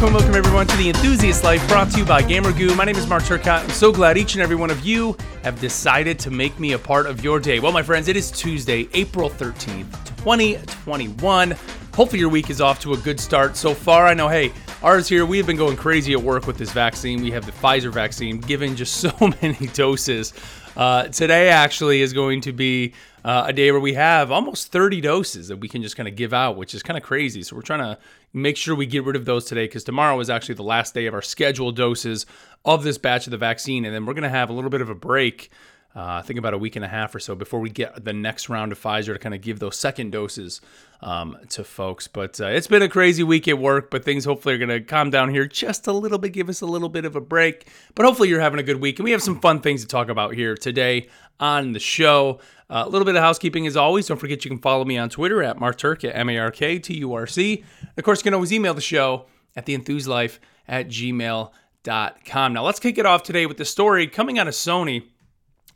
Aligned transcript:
Welcome, 0.00 0.16
welcome 0.16 0.34
everyone 0.34 0.66
to 0.66 0.76
the 0.78 0.88
Enthusiast 0.88 1.44
Life 1.44 1.68
brought 1.68 1.90
to 1.90 1.98
you 1.98 2.06
by 2.06 2.22
GamerGoo. 2.22 2.74
My 2.74 2.86
name 2.86 2.96
is 2.96 3.06
Mark 3.06 3.22
Turcott. 3.22 3.64
I'm 3.64 3.68
so 3.68 3.92
glad 3.92 4.16
each 4.16 4.32
and 4.32 4.40
every 4.40 4.56
one 4.56 4.70
of 4.70 4.80
you 4.80 5.14
have 5.42 5.60
decided 5.60 6.18
to 6.20 6.30
make 6.30 6.58
me 6.58 6.72
a 6.72 6.78
part 6.78 7.04
of 7.04 7.22
your 7.22 7.38
day. 7.38 7.60
Well, 7.60 7.70
my 7.70 7.82
friends, 7.82 8.08
it 8.08 8.16
is 8.16 8.30
Tuesday, 8.30 8.88
April 8.94 9.28
13th, 9.28 9.92
2021. 10.24 11.50
Hopefully, 11.94 12.18
your 12.18 12.30
week 12.30 12.48
is 12.48 12.62
off 12.62 12.80
to 12.80 12.94
a 12.94 12.96
good 12.96 13.20
start. 13.20 13.58
So 13.58 13.74
far, 13.74 14.06
I 14.06 14.14
know, 14.14 14.28
hey, 14.28 14.54
ours 14.82 15.06
here, 15.06 15.26
we 15.26 15.36
have 15.36 15.46
been 15.46 15.58
going 15.58 15.76
crazy 15.76 16.14
at 16.14 16.22
work 16.22 16.46
with 16.46 16.56
this 16.56 16.72
vaccine. 16.72 17.22
We 17.22 17.30
have 17.32 17.44
the 17.44 17.52
Pfizer 17.52 17.92
vaccine, 17.92 18.38
given 18.38 18.76
just 18.76 18.94
so 19.02 19.12
many 19.42 19.66
doses. 19.74 20.32
Uh, 20.78 21.08
today, 21.08 21.50
actually, 21.50 22.00
is 22.00 22.14
going 22.14 22.40
to 22.40 22.52
be 22.54 22.94
uh, 23.24 23.44
a 23.46 23.52
day 23.52 23.70
where 23.70 23.80
we 23.80 23.94
have 23.94 24.30
almost 24.30 24.72
30 24.72 25.00
doses 25.00 25.48
that 25.48 25.58
we 25.58 25.68
can 25.68 25.82
just 25.82 25.96
kind 25.96 26.08
of 26.08 26.16
give 26.16 26.32
out, 26.32 26.56
which 26.56 26.74
is 26.74 26.82
kind 26.82 26.96
of 26.96 27.02
crazy. 27.02 27.42
So 27.42 27.56
we're 27.56 27.62
trying 27.62 27.80
to 27.80 27.98
make 28.32 28.56
sure 28.56 28.74
we 28.74 28.86
get 28.86 29.04
rid 29.04 29.16
of 29.16 29.24
those 29.24 29.44
today 29.44 29.64
because 29.64 29.84
tomorrow 29.84 30.18
is 30.20 30.30
actually 30.30 30.54
the 30.54 30.62
last 30.62 30.94
day 30.94 31.06
of 31.06 31.14
our 31.14 31.22
scheduled 31.22 31.76
doses 31.76 32.26
of 32.64 32.82
this 32.82 32.98
batch 32.98 33.26
of 33.26 33.30
the 33.30 33.38
vaccine. 33.38 33.84
And 33.84 33.94
then 33.94 34.06
we're 34.06 34.14
going 34.14 34.22
to 34.22 34.28
have 34.28 34.50
a 34.50 34.52
little 34.52 34.70
bit 34.70 34.80
of 34.80 34.88
a 34.88 34.94
break. 34.94 35.50
Uh, 35.94 36.20
I 36.20 36.22
think 36.22 36.38
about 36.38 36.54
a 36.54 36.58
week 36.58 36.76
and 36.76 36.84
a 36.84 36.88
half 36.88 37.14
or 37.14 37.18
so 37.18 37.34
before 37.34 37.58
we 37.58 37.68
get 37.68 38.04
the 38.04 38.12
next 38.12 38.48
round 38.48 38.70
of 38.70 38.80
Pfizer 38.80 39.12
to 39.12 39.18
kind 39.18 39.34
of 39.34 39.40
give 39.40 39.58
those 39.58 39.76
second 39.76 40.12
doses 40.12 40.60
um, 41.02 41.36
to 41.48 41.64
folks. 41.64 42.06
But 42.06 42.40
uh, 42.40 42.46
it's 42.46 42.68
been 42.68 42.82
a 42.82 42.88
crazy 42.88 43.24
week 43.24 43.48
at 43.48 43.58
work, 43.58 43.90
but 43.90 44.04
things 44.04 44.24
hopefully 44.24 44.54
are 44.54 44.58
going 44.58 44.68
to 44.68 44.80
calm 44.80 45.10
down 45.10 45.30
here 45.30 45.46
just 45.46 45.88
a 45.88 45.92
little 45.92 46.18
bit, 46.18 46.32
give 46.32 46.48
us 46.48 46.60
a 46.60 46.66
little 46.66 46.88
bit 46.88 47.04
of 47.04 47.16
a 47.16 47.20
break. 47.20 47.66
But 47.96 48.06
hopefully 48.06 48.28
you're 48.28 48.40
having 48.40 48.60
a 48.60 48.62
good 48.62 48.80
week, 48.80 49.00
and 49.00 49.04
we 49.04 49.10
have 49.10 49.22
some 49.22 49.40
fun 49.40 49.60
things 49.60 49.80
to 49.80 49.88
talk 49.88 50.08
about 50.08 50.34
here 50.34 50.54
today 50.54 51.08
on 51.40 51.72
the 51.72 51.80
show. 51.80 52.38
Uh, 52.68 52.84
a 52.86 52.88
little 52.88 53.04
bit 53.04 53.16
of 53.16 53.22
housekeeping 53.22 53.66
as 53.66 53.76
always. 53.76 54.06
Don't 54.06 54.18
forget 54.18 54.44
you 54.44 54.50
can 54.50 54.60
follow 54.60 54.84
me 54.84 54.96
on 54.96 55.08
Twitter 55.08 55.42
at 55.42 55.56
MarkTurc 55.56 56.08
at 56.08 56.14
M 56.14 56.30
A 56.30 56.38
R 56.38 56.50
K 56.52 56.78
T 56.78 56.98
U 56.98 57.14
R 57.14 57.26
C. 57.26 57.64
Of 57.96 58.04
course, 58.04 58.20
you 58.20 58.24
can 58.24 58.34
always 58.34 58.52
email 58.52 58.74
the 58.74 58.80
show 58.80 59.26
at 59.56 59.66
theenthuslife 59.66 60.38
at 60.68 60.86
gmail.com. 60.86 62.52
Now, 62.52 62.62
let's 62.62 62.78
kick 62.78 62.96
it 62.96 63.06
off 63.06 63.24
today 63.24 63.46
with 63.46 63.56
the 63.56 63.64
story 63.64 64.06
coming 64.06 64.38
out 64.38 64.46
of 64.46 64.54
Sony. 64.54 65.02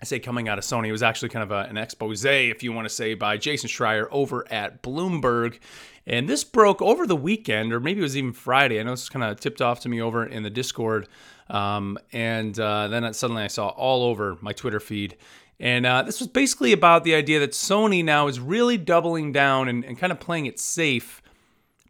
I 0.04 0.06
say 0.06 0.18
coming 0.18 0.50
out 0.50 0.58
of 0.58 0.64
Sony. 0.64 0.88
It 0.88 0.92
was 0.92 1.02
actually 1.02 1.30
kind 1.30 1.42
of 1.42 1.50
a, 1.50 1.60
an 1.60 1.78
expose, 1.78 2.26
if 2.26 2.62
you 2.62 2.74
want 2.74 2.84
to 2.84 2.94
say, 2.94 3.14
by 3.14 3.38
Jason 3.38 3.70
Schreier 3.70 4.06
over 4.10 4.46
at 4.52 4.82
Bloomberg. 4.82 5.60
And 6.06 6.28
this 6.28 6.44
broke 6.44 6.82
over 6.82 7.06
the 7.06 7.16
weekend, 7.16 7.72
or 7.72 7.80
maybe 7.80 8.00
it 8.00 8.02
was 8.02 8.14
even 8.14 8.34
Friday. 8.34 8.78
I 8.78 8.82
know 8.82 8.90
this 8.90 9.08
kind 9.08 9.24
of 9.24 9.40
tipped 9.40 9.62
off 9.62 9.80
to 9.80 9.88
me 9.88 10.02
over 10.02 10.26
in 10.26 10.42
the 10.42 10.50
Discord. 10.50 11.08
Um, 11.48 11.96
and 12.12 12.60
uh, 12.60 12.88
then 12.88 13.14
suddenly 13.14 13.44
I 13.44 13.46
saw 13.46 13.68
all 13.68 14.02
over 14.02 14.36
my 14.42 14.52
Twitter 14.52 14.78
feed. 14.78 15.16
And 15.58 15.86
uh, 15.86 16.02
this 16.02 16.20
was 16.20 16.28
basically 16.28 16.72
about 16.72 17.04
the 17.04 17.14
idea 17.14 17.40
that 17.40 17.52
Sony 17.52 18.04
now 18.04 18.26
is 18.26 18.38
really 18.38 18.76
doubling 18.76 19.32
down 19.32 19.68
and, 19.68 19.86
and 19.86 19.96
kind 19.96 20.12
of 20.12 20.20
playing 20.20 20.44
it 20.44 20.60
safe 20.60 21.22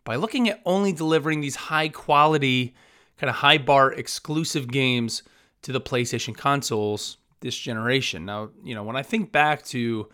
by 0.04 0.14
looking 0.14 0.48
at 0.48 0.60
only 0.64 0.92
delivering 0.92 1.40
these 1.40 1.56
high 1.56 1.88
quality, 1.88 2.76
kind 3.18 3.28
of 3.28 3.34
high 3.34 3.58
bar 3.58 3.92
exclusive 3.92 4.68
games 4.68 5.24
to 5.62 5.72
the 5.72 5.80
PlayStation 5.80 6.36
consoles 6.36 7.16
this 7.45 7.56
generation. 7.56 8.25
Now, 8.25 8.48
you 8.64 8.75
know, 8.75 8.83
when 8.83 8.97
I 8.97 9.03
think 9.03 9.31
back 9.31 9.64
to 9.67 10.09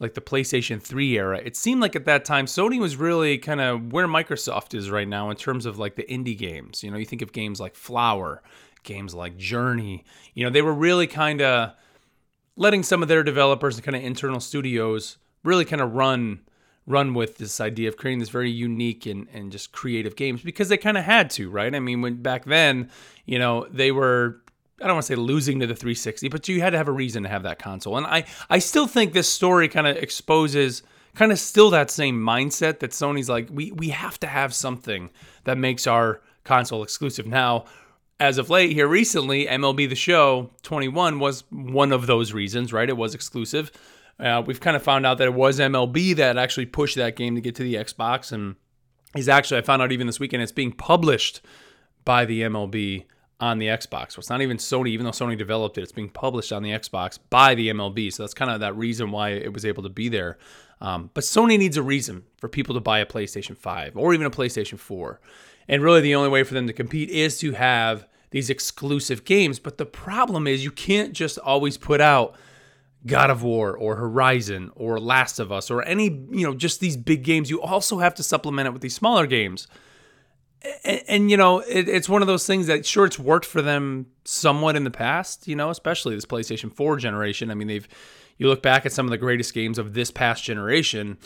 like 0.00 0.14
the 0.14 0.22
PlayStation 0.22 0.82
3 0.82 1.18
era, 1.18 1.40
it 1.44 1.54
seemed 1.54 1.82
like 1.82 1.94
at 1.94 2.06
that 2.06 2.24
time 2.24 2.46
Sony 2.46 2.80
was 2.80 2.96
really 2.96 3.36
kind 3.38 3.60
of 3.60 3.92
where 3.92 4.08
Microsoft 4.08 4.74
is 4.74 4.90
right 4.90 5.06
now 5.06 5.30
in 5.30 5.36
terms 5.36 5.66
of 5.66 5.78
like 5.78 5.96
the 5.96 6.04
indie 6.04 6.36
games. 6.36 6.82
You 6.82 6.90
know, 6.90 6.96
you 6.96 7.04
think 7.04 7.22
of 7.22 7.32
games 7.32 7.60
like 7.60 7.76
Flower, 7.76 8.42
games 8.84 9.14
like 9.14 9.36
Journey, 9.36 10.04
you 10.34 10.44
know, 10.44 10.50
they 10.50 10.62
were 10.62 10.72
really 10.72 11.06
kind 11.06 11.42
of 11.42 11.74
letting 12.56 12.82
some 12.82 13.02
of 13.02 13.08
their 13.08 13.22
developers 13.22 13.76
and 13.76 13.84
kind 13.84 13.96
of 13.96 14.02
internal 14.02 14.40
studios 14.40 15.18
really 15.44 15.66
kind 15.66 15.82
of 15.82 15.92
run 15.92 16.40
run 16.84 17.14
with 17.14 17.38
this 17.38 17.60
idea 17.60 17.88
of 17.88 17.96
creating 17.96 18.18
this 18.18 18.28
very 18.28 18.50
unique 18.50 19.06
and, 19.06 19.28
and 19.32 19.52
just 19.52 19.70
creative 19.70 20.16
games 20.16 20.42
because 20.42 20.68
they 20.68 20.76
kind 20.76 20.98
of 20.98 21.04
had 21.04 21.30
to, 21.30 21.48
right? 21.48 21.76
I 21.76 21.78
mean, 21.78 22.00
when 22.00 22.20
back 22.22 22.44
then, 22.44 22.90
you 23.24 23.38
know, 23.38 23.68
they 23.70 23.92
were 23.92 24.41
I 24.82 24.86
don't 24.86 24.96
want 24.96 25.06
to 25.06 25.12
say 25.12 25.16
losing 25.16 25.60
to 25.60 25.66
the 25.66 25.74
360, 25.74 26.28
but 26.28 26.48
you 26.48 26.60
had 26.60 26.70
to 26.70 26.78
have 26.78 26.88
a 26.88 26.92
reason 26.92 27.22
to 27.22 27.28
have 27.28 27.44
that 27.44 27.58
console. 27.58 27.96
And 27.96 28.06
I 28.06 28.24
I 28.50 28.58
still 28.58 28.86
think 28.86 29.12
this 29.12 29.28
story 29.28 29.68
kind 29.68 29.86
of 29.86 29.96
exposes 29.96 30.82
kind 31.14 31.30
of 31.30 31.38
still 31.38 31.70
that 31.70 31.90
same 31.90 32.20
mindset 32.20 32.80
that 32.80 32.90
Sony's 32.90 33.28
like 33.28 33.48
we 33.50 33.72
we 33.72 33.90
have 33.90 34.18
to 34.20 34.26
have 34.26 34.54
something 34.54 35.10
that 35.44 35.58
makes 35.58 35.86
our 35.86 36.20
console 36.44 36.82
exclusive. 36.82 37.26
Now, 37.26 37.66
as 38.18 38.38
of 38.38 38.50
late 38.50 38.72
here 38.72 38.88
recently, 38.88 39.46
MLB 39.46 39.88
The 39.88 39.94
Show 39.94 40.50
21 40.62 41.18
was 41.18 41.44
one 41.50 41.92
of 41.92 42.06
those 42.06 42.32
reasons, 42.32 42.72
right? 42.72 42.88
It 42.88 42.96
was 42.96 43.14
exclusive. 43.14 43.70
Uh, 44.18 44.42
we've 44.44 44.60
kind 44.60 44.76
of 44.76 44.82
found 44.82 45.06
out 45.06 45.18
that 45.18 45.24
it 45.24 45.34
was 45.34 45.58
MLB 45.58 46.14
that 46.16 46.36
actually 46.36 46.66
pushed 46.66 46.96
that 46.96 47.16
game 47.16 47.34
to 47.34 47.40
get 47.40 47.54
to 47.56 47.62
the 47.62 47.74
Xbox, 47.74 48.30
and 48.30 48.56
is 49.16 49.28
actually 49.28 49.58
I 49.58 49.62
found 49.62 49.82
out 49.82 49.92
even 49.92 50.06
this 50.06 50.20
weekend 50.20 50.42
it's 50.42 50.52
being 50.52 50.72
published 50.72 51.40
by 52.04 52.24
the 52.24 52.42
MLB 52.42 53.04
on 53.42 53.58
the 53.58 53.66
Xbox. 53.66 54.12
So 54.12 54.20
it's 54.20 54.30
not 54.30 54.40
even 54.40 54.56
Sony, 54.56 54.90
even 54.90 55.04
though 55.04 55.10
Sony 55.10 55.36
developed 55.36 55.76
it, 55.76 55.82
it's 55.82 55.90
being 55.90 56.08
published 56.08 56.52
on 56.52 56.62
the 56.62 56.70
Xbox 56.70 57.18
by 57.28 57.56
the 57.56 57.70
MLB. 57.70 58.12
So 58.12 58.22
that's 58.22 58.34
kind 58.34 58.52
of 58.52 58.60
that 58.60 58.76
reason 58.76 59.10
why 59.10 59.30
it 59.30 59.52
was 59.52 59.64
able 59.64 59.82
to 59.82 59.88
be 59.88 60.08
there. 60.08 60.38
Um, 60.80 61.10
but 61.12 61.24
Sony 61.24 61.58
needs 61.58 61.76
a 61.76 61.82
reason 61.82 62.22
for 62.38 62.48
people 62.48 62.72
to 62.76 62.80
buy 62.80 63.00
a 63.00 63.06
PlayStation 63.06 63.58
5 63.58 63.96
or 63.96 64.14
even 64.14 64.26
a 64.26 64.30
PlayStation 64.30 64.78
4. 64.78 65.20
And 65.66 65.82
really, 65.82 66.00
the 66.00 66.14
only 66.14 66.28
way 66.28 66.44
for 66.44 66.54
them 66.54 66.68
to 66.68 66.72
compete 66.72 67.10
is 67.10 67.40
to 67.40 67.50
have 67.52 68.06
these 68.30 68.48
exclusive 68.48 69.24
games. 69.24 69.58
But 69.58 69.76
the 69.76 69.86
problem 69.86 70.46
is, 70.46 70.62
you 70.62 70.70
can't 70.70 71.12
just 71.12 71.36
always 71.38 71.76
put 71.76 72.00
out 72.00 72.36
God 73.06 73.28
of 73.28 73.42
War 73.42 73.76
or 73.76 73.96
Horizon 73.96 74.70
or 74.76 75.00
Last 75.00 75.40
of 75.40 75.50
Us 75.50 75.68
or 75.68 75.82
any, 75.82 76.04
you 76.30 76.46
know, 76.46 76.54
just 76.54 76.78
these 76.78 76.96
big 76.96 77.24
games. 77.24 77.50
You 77.50 77.60
also 77.60 77.98
have 77.98 78.14
to 78.14 78.22
supplement 78.22 78.68
it 78.68 78.72
with 78.72 78.82
these 78.82 78.94
smaller 78.94 79.26
games. 79.26 79.66
And, 80.84 81.02
and 81.08 81.30
you 81.30 81.36
know, 81.36 81.60
it, 81.60 81.88
it's 81.88 82.08
one 82.08 82.22
of 82.22 82.28
those 82.28 82.46
things 82.46 82.66
that 82.66 82.86
sure 82.86 83.04
it's 83.04 83.18
worked 83.18 83.46
for 83.46 83.62
them 83.62 84.06
somewhat 84.24 84.76
in 84.76 84.84
the 84.84 84.90
past, 84.90 85.48
you 85.48 85.56
know, 85.56 85.70
especially 85.70 86.14
this 86.14 86.26
PlayStation 86.26 86.72
4 86.72 86.96
generation. 86.98 87.50
I 87.50 87.54
mean, 87.54 87.68
they've 87.68 87.88
you 88.38 88.48
look 88.48 88.62
back 88.62 88.86
at 88.86 88.92
some 88.92 89.06
of 89.06 89.10
the 89.10 89.18
greatest 89.18 89.54
games 89.54 89.78
of 89.78 89.94
this 89.94 90.10
past 90.10 90.42
generation, 90.42 91.18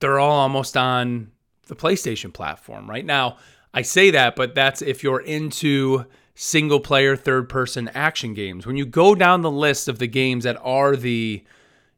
they're 0.00 0.20
all 0.20 0.38
almost 0.40 0.76
on 0.76 1.32
the 1.66 1.76
PlayStation 1.76 2.32
platform 2.32 2.88
right 2.88 3.04
now. 3.04 3.36
I 3.72 3.82
say 3.82 4.10
that, 4.10 4.36
but 4.36 4.54
that's 4.54 4.82
if 4.82 5.02
you're 5.02 5.20
into 5.20 6.06
single 6.34 6.80
player 6.80 7.16
third 7.16 7.48
person 7.48 7.88
action 7.88 8.34
games. 8.34 8.66
When 8.66 8.76
you 8.76 8.86
go 8.86 9.14
down 9.14 9.42
the 9.42 9.50
list 9.50 9.88
of 9.88 9.98
the 9.98 10.06
games 10.06 10.44
that 10.44 10.58
are 10.62 10.96
the, 10.96 11.44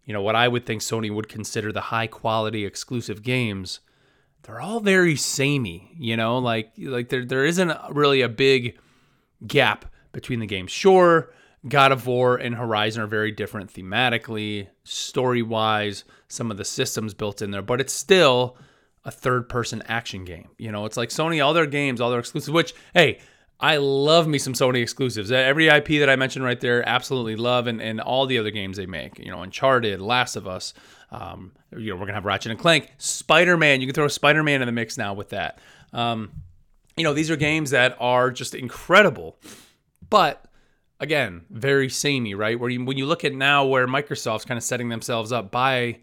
you 0.05 0.13
know, 0.13 0.23
what 0.23 0.35
I 0.35 0.49
would 0.49 0.67
think 0.67 0.83
Sony 0.83 1.15
would 1.15 1.29
consider 1.29 1.71
the 1.71 1.81
high 1.81 2.07
quality 2.07 2.65
exclusive 2.67 3.23
games, 3.23 3.81
they're 4.43 4.61
all 4.61 4.81
very 4.81 5.17
samey, 5.17 5.95
you 5.99 6.17
know, 6.17 6.39
like 6.39 6.73
like 6.79 7.09
there 7.09 7.25
there 7.25 7.45
isn't 7.45 7.73
really 7.91 8.23
a 8.23 8.29
big 8.29 8.79
gap 9.47 9.87
between 10.13 10.41
the 10.41 10.47
games. 10.47 10.71
Sure, 10.71 11.33
God 11.67 11.93
of 11.93 12.07
War 12.07 12.37
and 12.37 12.55
Horizon 12.55 13.03
are 13.03 13.07
very 13.07 13.31
different 13.31 13.73
thematically, 13.73 14.69
story-wise, 14.85 16.05
some 16.29 16.51
of 16.51 16.57
the 16.57 16.65
systems 16.65 17.15
built 17.15 17.41
in 17.41 17.51
there, 17.51 17.63
but 17.63 17.81
it's 17.81 17.93
still 17.93 18.57
a 19.05 19.11
third 19.11 19.49
person 19.49 19.83
action 19.87 20.25
game. 20.25 20.49
You 20.59 20.73
know, 20.73 20.87
it's 20.87 20.97
like 20.97 21.11
Sony, 21.11 21.45
all 21.45 21.55
their 21.55 21.67
games, 21.67 22.01
all 22.01 22.11
their 22.11 22.21
exclusives, 22.21 22.51
which, 22.51 22.75
hey, 22.95 23.21
I 23.63 23.77
love 23.77 24.27
me 24.27 24.39
some 24.39 24.55
Sony 24.55 24.83
exclusives. 24.83 25.31
Every 25.31 25.69
IP 25.69 25.87
that 26.01 26.11
I 26.11 26.17
mentioned 26.17 26.45
right 26.45 26.61
there, 26.61 26.87
absolutely 26.87 27.37
love, 27.37 27.69
and, 27.69 27.81
and 27.81 28.01
all 28.01 28.27
the 28.27 28.39
other 28.39 28.51
games 28.51 28.77
they 28.77 28.87
make. 28.87 29.21
You 29.21 29.31
know, 29.31 29.41
Uncharted, 29.41 30.01
Last 30.01 30.35
of 30.35 30.49
Us. 30.49 30.75
Um, 31.13 31.53
you 31.71 31.91
know, 31.91 31.95
we're 31.95 32.07
gonna 32.07 32.15
have 32.15 32.25
Ratchet 32.25 32.51
and 32.51 32.61
Clank, 32.61 32.91
Spider 32.99 33.57
Man. 33.57 33.81
You 33.81 33.87
can 33.87 33.95
throw 33.95 34.09
Spider 34.09 34.43
Man 34.43 34.63
in 34.63 34.67
the 34.67 34.73
mix 34.73 34.99
now 34.99 35.15
with 35.15 35.29
that. 35.29 35.61
Um, 35.93 36.33
you 36.97 37.05
know, 37.05 37.15
these 37.15 37.31
are 37.31 37.37
games 37.37 37.71
that 37.71 37.97
are 38.01 38.31
just 38.31 38.55
incredible, 38.55 39.39
but 40.11 40.45
again, 41.01 41.43
very 41.49 41.89
samey, 41.89 42.35
right? 42.35 42.59
Where 42.59 42.69
you, 42.69 42.85
when 42.85 42.99
you 42.99 43.07
look 43.07 43.25
at 43.25 43.33
now 43.33 43.65
where 43.65 43.87
Microsoft's 43.87 44.45
kind 44.45 44.59
of 44.59 44.65
setting 44.65 44.89
themselves 44.89 45.33
up 45.33 45.51
by, 45.51 46.01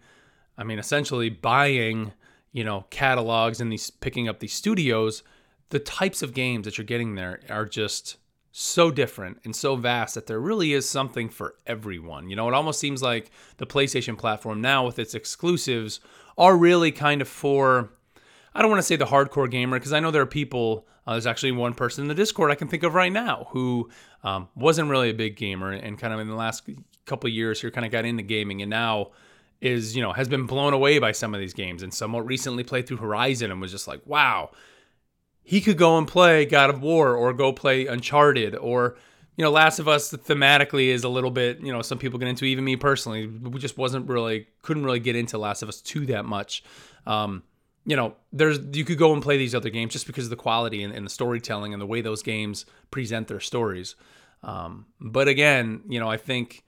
I 0.58 0.64
mean, 0.64 0.78
essentially 0.78 1.28
buying 1.28 2.12
you 2.52 2.64
know, 2.64 2.84
catalogs 2.90 3.60
and 3.60 3.70
these 3.70 3.90
picking 3.90 4.28
up 4.28 4.40
these 4.40 4.52
studios, 4.52 5.22
the 5.70 5.78
types 5.78 6.22
of 6.22 6.34
games 6.34 6.64
that 6.64 6.78
you're 6.78 6.84
getting 6.84 7.14
there 7.14 7.40
are 7.48 7.64
just 7.64 8.16
so 8.52 8.90
different 8.90 9.38
and 9.44 9.54
so 9.54 9.76
vast 9.76 10.16
that 10.16 10.26
there 10.26 10.40
really 10.40 10.72
is 10.72 10.88
something 10.88 11.28
for 11.28 11.54
everyone. 11.66 12.28
You 12.28 12.36
know, 12.36 12.48
it 12.48 12.54
almost 12.54 12.80
seems 12.80 13.02
like 13.02 13.30
the 13.58 13.66
PlayStation 13.66 14.18
platform 14.18 14.60
now 14.60 14.84
with 14.84 14.98
its 14.98 15.14
exclusives 15.14 16.00
are 16.36 16.56
really 16.56 16.90
kind 16.90 17.22
of 17.22 17.28
for 17.28 17.92
I 18.52 18.62
don't 18.62 18.70
want 18.70 18.80
to 18.80 18.86
say 18.86 18.96
the 18.96 19.06
hardcore 19.06 19.48
gamer 19.48 19.78
because 19.78 19.92
I 19.92 20.00
know 20.00 20.10
there 20.10 20.22
are 20.22 20.26
people. 20.26 20.86
Uh, 21.06 21.12
there's 21.12 21.26
actually 21.26 21.52
one 21.52 21.72
person 21.72 22.02
in 22.02 22.08
the 22.08 22.14
Discord 22.14 22.50
I 22.50 22.56
can 22.56 22.68
think 22.68 22.82
of 22.82 22.94
right 22.94 23.12
now 23.12 23.46
who 23.50 23.88
um, 24.22 24.48
wasn't 24.54 24.90
really 24.90 25.10
a 25.10 25.14
big 25.14 25.36
gamer 25.36 25.72
and 25.72 25.98
kind 25.98 26.12
of 26.12 26.20
in 26.20 26.28
the 26.28 26.34
last 26.34 26.68
couple 27.06 27.30
years 27.30 27.60
here 27.60 27.70
kind 27.70 27.86
of 27.86 27.90
got 27.90 28.04
into 28.04 28.22
gaming 28.22 28.60
and 28.60 28.70
now 28.70 29.10
is 29.60 29.96
you 29.96 30.02
know 30.02 30.12
has 30.12 30.28
been 30.28 30.46
blown 30.46 30.72
away 30.72 30.98
by 30.98 31.10
some 31.10 31.34
of 31.34 31.40
these 31.40 31.54
games 31.54 31.82
and 31.82 31.92
somewhat 31.92 32.26
recently 32.26 32.62
played 32.62 32.86
through 32.86 32.98
Horizon 32.98 33.50
and 33.50 33.60
was 33.60 33.70
just 33.70 33.88
like 33.88 34.00
wow 34.06 34.50
he 35.42 35.60
could 35.60 35.78
go 35.78 35.98
and 35.98 36.06
play 36.06 36.44
God 36.44 36.70
of 36.70 36.80
War 36.80 37.14
or 37.14 37.32
go 37.32 37.52
play 37.52 37.86
Uncharted 37.86 38.54
or 38.56 38.96
you 39.36 39.44
know 39.44 39.50
Last 39.50 39.78
of 39.78 39.88
Us 39.88 40.12
thematically 40.12 40.88
is 40.88 41.04
a 41.04 41.08
little 41.08 41.30
bit 41.30 41.60
you 41.60 41.72
know 41.72 41.82
some 41.82 41.98
people 41.98 42.18
get 42.18 42.28
into 42.28 42.44
even 42.44 42.64
me 42.64 42.76
personally 42.76 43.26
we 43.26 43.58
just 43.58 43.78
wasn't 43.78 44.08
really 44.08 44.46
couldn't 44.62 44.84
really 44.84 45.00
get 45.00 45.16
into 45.16 45.38
Last 45.38 45.62
of 45.62 45.68
Us 45.68 45.80
2 45.80 46.06
that 46.06 46.24
much 46.24 46.62
um, 47.06 47.42
you 47.86 47.96
know, 47.96 48.14
there's 48.32 48.58
you 48.72 48.84
could 48.84 48.98
go 48.98 49.12
and 49.12 49.22
play 49.22 49.38
these 49.38 49.54
other 49.54 49.70
games 49.70 49.92
just 49.92 50.06
because 50.06 50.24
of 50.24 50.30
the 50.30 50.36
quality 50.36 50.82
and, 50.82 50.94
and 50.94 51.06
the 51.06 51.10
storytelling 51.10 51.72
and 51.72 51.80
the 51.80 51.86
way 51.86 52.00
those 52.00 52.22
games 52.22 52.66
present 52.90 53.28
their 53.28 53.40
stories. 53.40 53.96
Um, 54.42 54.86
but 55.00 55.28
again, 55.28 55.82
you 55.88 55.98
know, 55.98 56.08
I 56.08 56.16
think 56.16 56.64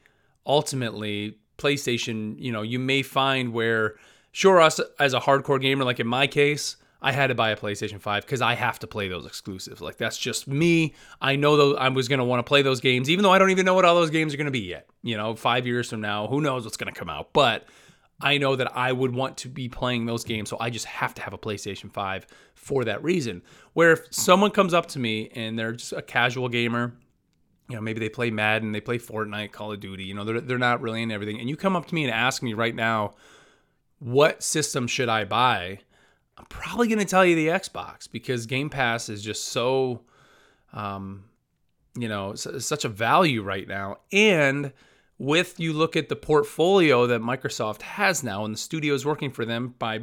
ultimately 0.47 1.39
PlayStation, 1.59 2.35
you 2.39 2.53
know, 2.53 2.63
you 2.63 2.79
may 2.79 3.03
find 3.03 3.53
where 3.53 3.97
sure 4.33 4.61
us 4.61 4.81
as 4.99 5.15
a 5.15 5.21
hardcore 5.21 5.61
gamer, 5.61 5.85
like 5.85 6.01
in 6.01 6.07
my 6.07 6.27
case, 6.27 6.77
I 7.05 7.11
had 7.11 7.27
to 7.27 7.35
buy 7.35 7.51
a 7.51 7.57
PlayStation 7.57 8.01
5 8.01 8.25
because 8.25 8.41
I 8.41 8.55
have 8.55 8.79
to 8.79 8.87
play 8.87 9.09
those 9.09 9.27
exclusives. 9.27 9.81
Like 9.81 9.97
that's 9.97 10.17
just 10.17 10.47
me. 10.47 10.95
I 11.21 11.35
know 11.35 11.75
I 11.75 11.89
was 11.89 12.07
gonna 12.09 12.25
want 12.25 12.39
to 12.39 12.49
play 12.49 12.63
those 12.63 12.81
games, 12.81 13.11
even 13.11 13.25
though 13.25 13.33
I 13.33 13.39
don't 13.39 13.51
even 13.51 13.67
know 13.67 13.75
what 13.75 13.85
all 13.85 13.97
those 13.97 14.11
games 14.11 14.33
are 14.33 14.37
gonna 14.37 14.53
be 14.53 14.61
yet. 14.61 14.89
You 15.03 15.17
know, 15.17 15.35
five 15.35 15.67
years 15.67 15.91
from 15.91 16.01
now, 16.01 16.29
who 16.29 16.41
knows 16.41 16.65
what's 16.65 16.77
gonna 16.77 16.93
come 16.93 17.11
out. 17.11 17.33
But 17.33 17.67
I 18.21 18.39
know 18.39 18.55
that 18.55 18.77
I 18.77 18.93
would 18.93 19.13
want 19.13 19.37
to 19.39 19.49
be 19.49 19.69
playing 19.69 20.07
those 20.07 20.23
games, 20.23 20.49
so 20.49 20.57
I 20.61 20.71
just 20.71 20.87
have 20.87 21.13
to 21.15 21.23
have 21.23 21.33
a 21.33 21.39
PlayStation 21.39 21.93
5 21.93 22.27
for 22.55 22.85
that 22.85 23.03
reason. 23.03 23.43
Where 23.73 23.93
if 23.93 24.15
someone 24.15 24.53
comes 24.53 24.73
up 24.73 24.87
to 24.91 25.01
me 25.01 25.29
and 25.35 25.59
they're 25.59 25.73
just 25.73 25.93
a 25.93 26.03
casual 26.03 26.49
gamer, 26.49 26.95
you 27.69 27.75
know, 27.75 27.83
maybe 27.83 27.99
they 27.99 28.09
play 28.09 28.31
Madden, 28.31 28.71
they 28.71 28.81
play 28.81 28.99
Fortnite, 28.99 29.51
Call 29.51 29.73
of 29.73 29.81
Duty, 29.81 30.05
you 30.05 30.15
know, 30.15 30.25
they're, 30.25 30.41
they're 30.41 30.59
not 30.59 30.81
really 30.81 31.03
in 31.03 31.11
everything. 31.11 31.41
And 31.41 31.49
you 31.49 31.57
come 31.57 31.75
up 31.75 31.87
to 31.87 31.95
me 31.95 32.05
and 32.05 32.13
ask 32.13 32.43
me 32.43 32.55
right 32.55 32.75
now, 32.75 33.15
what 33.99 34.43
system 34.43 34.87
should 34.87 35.09
I 35.09 35.25
buy? 35.25 35.81
I'm 36.39 36.47
probably 36.47 36.89
going 36.89 36.99
to 36.99 37.05
tell 37.05 37.25
you 37.25 37.35
the 37.35 37.49
Xbox 37.49 38.11
because 38.11 38.47
Game 38.47 38.71
Pass 38.71 39.09
is 39.09 39.23
just 39.23 39.49
so, 39.49 40.03
um, 40.73 41.25
you 41.95 42.09
know, 42.09 42.35
such 42.35 42.85
a 42.85 42.89
value 42.89 43.43
right 43.43 43.69
now. 43.69 43.99
And 44.13 44.73
with 45.19 45.61
you 45.61 45.73
look 45.73 45.95
at 45.95 46.09
the 46.09 46.17
portfolio 46.17 47.07
that 47.07 47.21
Microsoft 47.21 47.83
has 47.83 48.25
now, 48.25 48.45
and 48.45 48.55
the 48.55 48.59
studios 48.59 49.07
working 49.07 49.31
for 49.31 49.45
them 49.45 49.75
by 49.79 50.01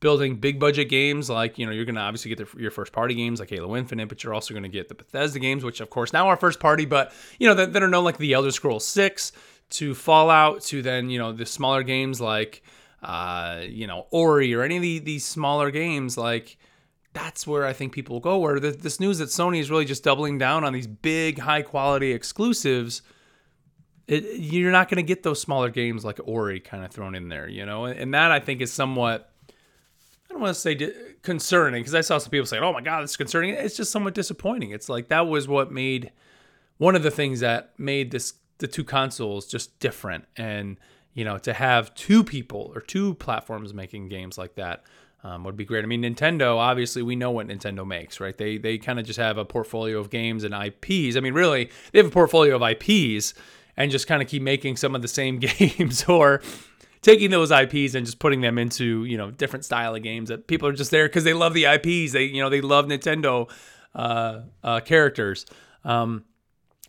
building 0.00 0.36
big 0.36 0.58
budget 0.58 0.88
games 0.88 1.30
like 1.30 1.58
you 1.58 1.64
know 1.64 1.70
you're 1.70 1.84
going 1.84 1.94
to 1.94 2.00
obviously 2.00 2.34
get 2.34 2.38
the, 2.38 2.60
your 2.60 2.72
first 2.72 2.92
party 2.92 3.14
games 3.14 3.38
like 3.38 3.50
Halo 3.50 3.76
Infinite, 3.76 4.08
but 4.08 4.24
you're 4.24 4.32
also 4.32 4.54
going 4.54 4.62
to 4.62 4.68
get 4.68 4.88
the 4.88 4.94
Bethesda 4.94 5.38
games, 5.38 5.62
which 5.62 5.80
of 5.80 5.90
course 5.90 6.12
now 6.12 6.28
are 6.28 6.36
first 6.36 6.58
party, 6.58 6.86
but 6.86 7.12
you 7.38 7.46
know 7.46 7.54
that, 7.54 7.72
that 7.72 7.82
are 7.82 7.88
known 7.88 8.04
like 8.04 8.18
the 8.18 8.32
Elder 8.32 8.50
Scrolls 8.50 8.86
Six 8.86 9.32
to 9.70 9.94
Fallout 9.94 10.62
to 10.62 10.80
then 10.80 11.10
you 11.10 11.18
know 11.18 11.32
the 11.32 11.44
smaller 11.44 11.82
games 11.82 12.20
like 12.20 12.62
uh, 13.02 13.62
you 13.68 13.86
know 13.86 14.06
Ori 14.10 14.54
or 14.54 14.62
any 14.62 14.76
of 14.76 14.82
the, 14.82 14.98
these 14.98 15.24
smaller 15.24 15.70
games 15.70 16.16
like 16.16 16.56
that's 17.14 17.46
where 17.46 17.66
I 17.66 17.74
think 17.74 17.92
people 17.92 18.16
will 18.16 18.20
go. 18.20 18.38
Where 18.38 18.58
the, 18.58 18.70
this 18.70 18.98
news 18.98 19.18
that 19.18 19.28
Sony 19.28 19.60
is 19.60 19.70
really 19.70 19.84
just 19.84 20.02
doubling 20.02 20.38
down 20.38 20.64
on 20.64 20.72
these 20.72 20.86
big, 20.86 21.40
high 21.40 21.60
quality 21.60 22.12
exclusives 22.12 23.02
it, 24.08 24.40
you're 24.40 24.72
not 24.72 24.88
going 24.88 24.96
to 24.96 25.02
get 25.02 25.22
those 25.22 25.40
smaller 25.40 25.70
games 25.70 26.04
like 26.04 26.18
Ori 26.24 26.60
kind 26.60 26.84
of 26.84 26.90
thrown 26.90 27.14
in 27.14 27.28
there, 27.28 27.48
you 27.48 27.64
know, 27.64 27.86
and 27.86 28.12
that 28.14 28.30
I 28.30 28.40
think 28.40 28.60
is 28.60 28.72
somewhat. 28.72 29.30
I 29.48 30.32
don't 30.32 30.40
want 30.40 30.54
to 30.54 30.60
say 30.60 30.74
di- 30.74 30.92
concerning 31.22 31.82
because 31.82 31.94
I 31.94 32.00
saw 32.00 32.18
some 32.18 32.30
people 32.30 32.46
saying, 32.46 32.62
"Oh 32.62 32.72
my 32.72 32.80
God, 32.80 33.02
it's 33.02 33.16
concerning." 33.16 33.54
It's 33.54 33.76
just 33.76 33.92
somewhat 33.92 34.14
disappointing. 34.14 34.70
It's 34.70 34.88
like 34.88 35.08
that 35.08 35.26
was 35.26 35.46
what 35.46 35.70
made 35.70 36.10
one 36.78 36.96
of 36.96 37.02
the 37.02 37.10
things 37.10 37.40
that 37.40 37.72
made 37.78 38.10
this 38.10 38.34
the 38.58 38.66
two 38.66 38.84
consoles 38.84 39.46
just 39.46 39.78
different, 39.78 40.24
and 40.36 40.78
you 41.14 41.24
know, 41.24 41.38
to 41.38 41.52
have 41.52 41.94
two 41.94 42.24
people 42.24 42.72
or 42.74 42.80
two 42.80 43.14
platforms 43.14 43.74
making 43.74 44.08
games 44.08 44.38
like 44.38 44.54
that 44.54 44.84
um, 45.24 45.44
would 45.44 45.56
be 45.56 45.64
great. 45.64 45.84
I 45.84 45.86
mean, 45.86 46.02
Nintendo, 46.02 46.56
obviously, 46.56 47.02
we 47.02 47.16
know 47.16 47.30
what 47.30 47.46
Nintendo 47.46 47.86
makes, 47.86 48.18
right? 48.18 48.36
They 48.36 48.58
they 48.58 48.78
kind 48.78 48.98
of 48.98 49.06
just 49.06 49.18
have 49.18 49.38
a 49.38 49.44
portfolio 49.44 49.98
of 49.98 50.10
games 50.10 50.44
and 50.44 50.54
IPs. 50.54 51.16
I 51.16 51.20
mean, 51.20 51.34
really, 51.34 51.70
they 51.92 51.98
have 51.98 52.08
a 52.08 52.10
portfolio 52.10 52.56
of 52.56 52.62
IPs 52.62 53.34
and 53.76 53.90
just 53.90 54.06
kind 54.06 54.20
of 54.20 54.28
keep 54.28 54.42
making 54.42 54.76
some 54.76 54.94
of 54.94 55.02
the 55.02 55.08
same 55.08 55.38
games 55.38 56.04
or 56.04 56.42
taking 57.02 57.30
those 57.30 57.50
IPs 57.50 57.94
and 57.94 58.06
just 58.06 58.18
putting 58.18 58.40
them 58.40 58.58
into 58.58 59.04
you 59.04 59.16
know 59.16 59.30
different 59.30 59.64
style 59.64 59.94
of 59.94 60.02
games 60.02 60.28
that 60.28 60.46
people 60.46 60.68
are 60.68 60.72
just 60.72 60.90
there 60.90 61.06
because 61.06 61.24
they 61.24 61.34
love 61.34 61.54
the 61.54 61.64
IPs. 61.64 62.12
They 62.12 62.24
you 62.24 62.42
know 62.42 62.48
they 62.48 62.60
love 62.60 62.86
Nintendo 62.86 63.48
uh, 63.94 64.40
uh, 64.64 64.80
characters. 64.80 65.46
Um, 65.84 66.24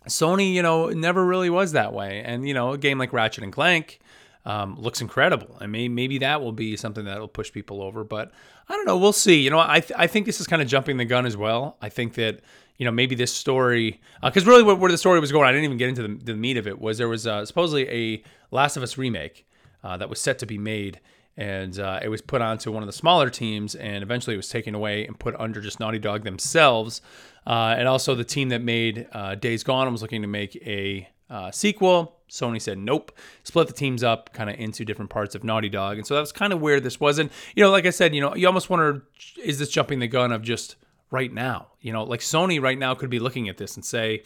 Sony, 0.06 0.52
you 0.52 0.62
know, 0.62 0.88
never 0.88 1.24
really 1.24 1.50
was 1.50 1.72
that 1.72 1.92
way. 1.92 2.22
And 2.24 2.46
you 2.46 2.54
know, 2.54 2.72
a 2.72 2.78
game 2.78 2.98
like 2.98 3.12
Ratchet 3.12 3.44
and 3.44 3.52
Clank 3.52 4.00
um, 4.44 4.76
looks 4.78 5.00
incredible. 5.00 5.56
And 5.60 5.72
mean, 5.72 5.94
maybe 5.94 6.18
that 6.18 6.40
will 6.40 6.52
be 6.52 6.76
something 6.76 7.04
that 7.06 7.20
will 7.20 7.28
push 7.28 7.52
people 7.52 7.82
over. 7.82 8.04
But 8.04 8.30
I 8.68 8.74
don't 8.74 8.86
know. 8.86 8.98
We'll 8.98 9.12
see. 9.12 9.40
You 9.40 9.50
know, 9.50 9.58
I 9.60 9.80
th- 9.80 9.98
I 9.98 10.06
think 10.06 10.26
this 10.26 10.40
is 10.40 10.46
kind 10.46 10.62
of 10.62 10.68
jumping 10.68 10.96
the 10.96 11.04
gun 11.04 11.26
as 11.26 11.36
well. 11.36 11.76
I 11.80 11.88
think 11.88 12.14
that 12.14 12.40
you 12.76 12.84
know, 12.84 12.90
maybe 12.90 13.14
this 13.14 13.32
story, 13.32 14.00
because 14.22 14.46
uh, 14.46 14.50
really 14.50 14.62
where, 14.62 14.74
where, 14.74 14.90
the 14.90 14.98
story 14.98 15.20
was 15.20 15.30
going, 15.30 15.46
I 15.46 15.52
didn't 15.52 15.64
even 15.64 15.76
get 15.76 15.90
into 15.90 16.02
the, 16.02 16.14
the 16.24 16.34
meat 16.34 16.56
of 16.56 16.66
it, 16.66 16.80
was 16.80 16.98
there 16.98 17.08
was 17.08 17.26
uh, 17.26 17.46
supposedly 17.46 17.88
a 17.88 18.22
Last 18.50 18.76
of 18.76 18.82
Us 18.82 18.98
remake 18.98 19.46
uh, 19.84 19.96
that 19.96 20.08
was 20.08 20.20
set 20.20 20.38
to 20.40 20.46
be 20.46 20.58
made. 20.58 21.00
And 21.36 21.78
uh, 21.78 22.00
it 22.02 22.08
was 22.08 22.20
put 22.20 22.42
onto 22.42 22.70
one 22.70 22.82
of 22.82 22.86
the 22.86 22.92
smaller 22.92 23.28
teams, 23.28 23.74
and 23.74 24.02
eventually 24.02 24.34
it 24.34 24.36
was 24.36 24.48
taken 24.48 24.74
away 24.74 25.04
and 25.04 25.18
put 25.18 25.34
under 25.38 25.60
just 25.60 25.80
Naughty 25.80 25.98
Dog 25.98 26.22
themselves. 26.22 27.02
Uh, 27.46 27.74
and 27.76 27.88
also, 27.88 28.14
the 28.14 28.24
team 28.24 28.50
that 28.50 28.62
made 28.62 29.08
uh, 29.12 29.34
Days 29.34 29.64
Gone 29.64 29.90
was 29.90 30.00
looking 30.00 30.22
to 30.22 30.28
make 30.28 30.56
a 30.64 31.08
sequel. 31.50 32.14
Sony 32.34 32.60
said 32.60 32.78
nope, 32.78 33.12
split 33.44 33.68
the 33.68 33.72
teams 33.72 34.02
up 34.02 34.32
kind 34.32 34.50
of 34.50 34.58
into 34.58 34.84
different 34.84 35.10
parts 35.10 35.34
of 35.34 35.44
Naughty 35.44 35.68
Dog. 35.68 35.98
And 35.98 36.06
so 36.06 36.14
that 36.14 36.20
was 36.20 36.32
kind 36.32 36.52
of 36.52 36.60
where 36.60 36.80
this 36.80 36.98
was. 36.98 37.18
And, 37.18 37.30
you 37.54 37.62
know, 37.62 37.70
like 37.70 37.86
I 37.86 37.90
said, 37.90 38.14
you 38.14 38.20
know, 38.20 38.34
you 38.34 38.46
almost 38.46 38.68
wonder 38.68 39.04
is 39.42 39.58
this 39.58 39.68
jumping 39.68 40.00
the 40.00 40.08
gun 40.08 40.32
of 40.32 40.42
just 40.42 40.76
right 41.10 41.32
now. 41.32 41.68
You 41.80 41.92
know, 41.92 42.02
like 42.02 42.20
Sony 42.20 42.60
right 42.60 42.78
now 42.78 42.94
could 42.94 43.10
be 43.10 43.20
looking 43.20 43.48
at 43.48 43.56
this 43.56 43.76
and 43.76 43.84
say, 43.84 44.24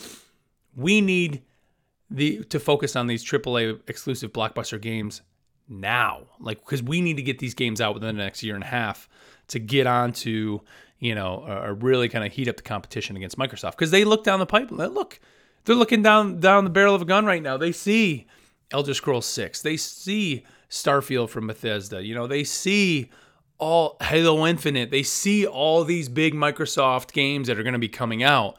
we 0.75 1.01
need 1.01 1.43
the 2.11 2.45
to 2.45 2.59
focus 2.59 2.97
on 2.97 3.07
these 3.07 3.23
AAA 3.23 3.81
exclusive 3.89 4.33
blockbuster 4.33 4.81
games 4.81 5.21
now. 5.69 6.23
Like 6.41 6.61
because 6.61 6.83
we 6.83 7.01
need 7.01 7.17
to 7.17 7.23
get 7.23 7.39
these 7.39 7.55
games 7.55 7.81
out 7.81 7.95
within 7.95 8.17
the 8.17 8.23
next 8.23 8.43
year 8.43 8.55
and 8.55 8.65
a 8.65 8.69
half 8.69 9.09
to 9.49 9.59
get 9.59 9.87
onto, 9.87 10.61
you 10.99 11.15
know, 11.15 11.45
or 11.47 11.75
really 11.75 12.09
kind 12.09 12.25
of 12.25 12.33
heat 12.33 12.49
up 12.49 12.57
the 12.57 12.63
competition 12.63 13.17
against 13.17 13.39
Microsoft. 13.39 13.73
Because 13.73 13.91
they 13.91 14.05
look 14.05 14.25
down 14.25 14.39
the 14.39 14.47
pipe. 14.47 14.71
Look, 14.71 15.21
they're 15.65 15.77
looking 15.77 16.03
down 16.03 16.41
down 16.41 16.65
the 16.65 16.71
barrel 16.71 16.95
of 16.95 17.03
a 17.03 17.07
gun 17.07 17.25
right 17.25 17.43
now. 17.43 17.57
They 17.57 17.73
see 17.73 18.27
Elder 18.71 18.95
Scrolls 18.95 19.27
6. 19.27 19.63
They 19.63 19.77
see 19.77 20.45
Starfield 20.71 21.31
from 21.31 21.47
Bethesda. 21.47 22.05
You 22.05 22.15
know, 22.15 22.27
they 22.27 22.45
see 22.45 23.11
all 23.59 23.97
Halo 24.01 24.47
Infinite, 24.47 24.91
they 24.91 25.03
see 25.03 25.47
all 25.47 25.85
these 25.85 26.09
big 26.09 26.35
Microsoft 26.35 27.13
games 27.13 27.49
that 27.49 27.59
are 27.59 27.63
going 27.63 27.73
to 27.73 27.79
be 27.79 27.89
coming 27.89 28.23
out. 28.23 28.57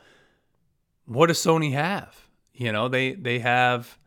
What 1.05 1.27
does 1.27 1.39
Sony 1.39 1.71
have? 1.71 2.27
You 2.53 2.71
know, 2.71 2.89
they 2.89 3.13
they 3.13 3.39
have 3.39 3.97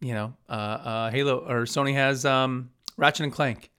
you 0.00 0.14
know, 0.14 0.34
uh, 0.48 0.52
uh, 0.52 1.10
Halo 1.10 1.38
or 1.38 1.64
Sony 1.64 1.94
has 1.94 2.24
um, 2.24 2.70
Ratchet 2.96 3.24
and 3.24 3.32
Clank. 3.32 3.70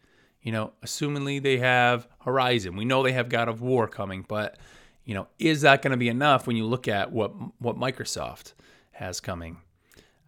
You 0.41 0.51
know, 0.51 0.71
assumingly 0.83 1.41
they 1.41 1.57
have 1.57 2.07
Horizon. 2.21 2.75
We 2.75 2.85
know 2.85 3.03
they 3.03 3.11
have 3.11 3.29
God 3.29 3.49
of 3.49 3.61
War 3.61 3.87
coming, 3.87 4.25
but 4.27 4.57
you 5.03 5.13
know, 5.13 5.27
is 5.39 5.61
that 5.61 5.81
going 5.81 5.91
to 5.91 5.97
be 5.97 6.09
enough 6.09 6.47
when 6.47 6.55
you 6.55 6.65
look 6.65 6.87
at 6.87 7.11
what 7.11 7.31
what 7.59 7.77
Microsoft 7.77 8.53
has 8.91 9.19
coming? 9.19 9.57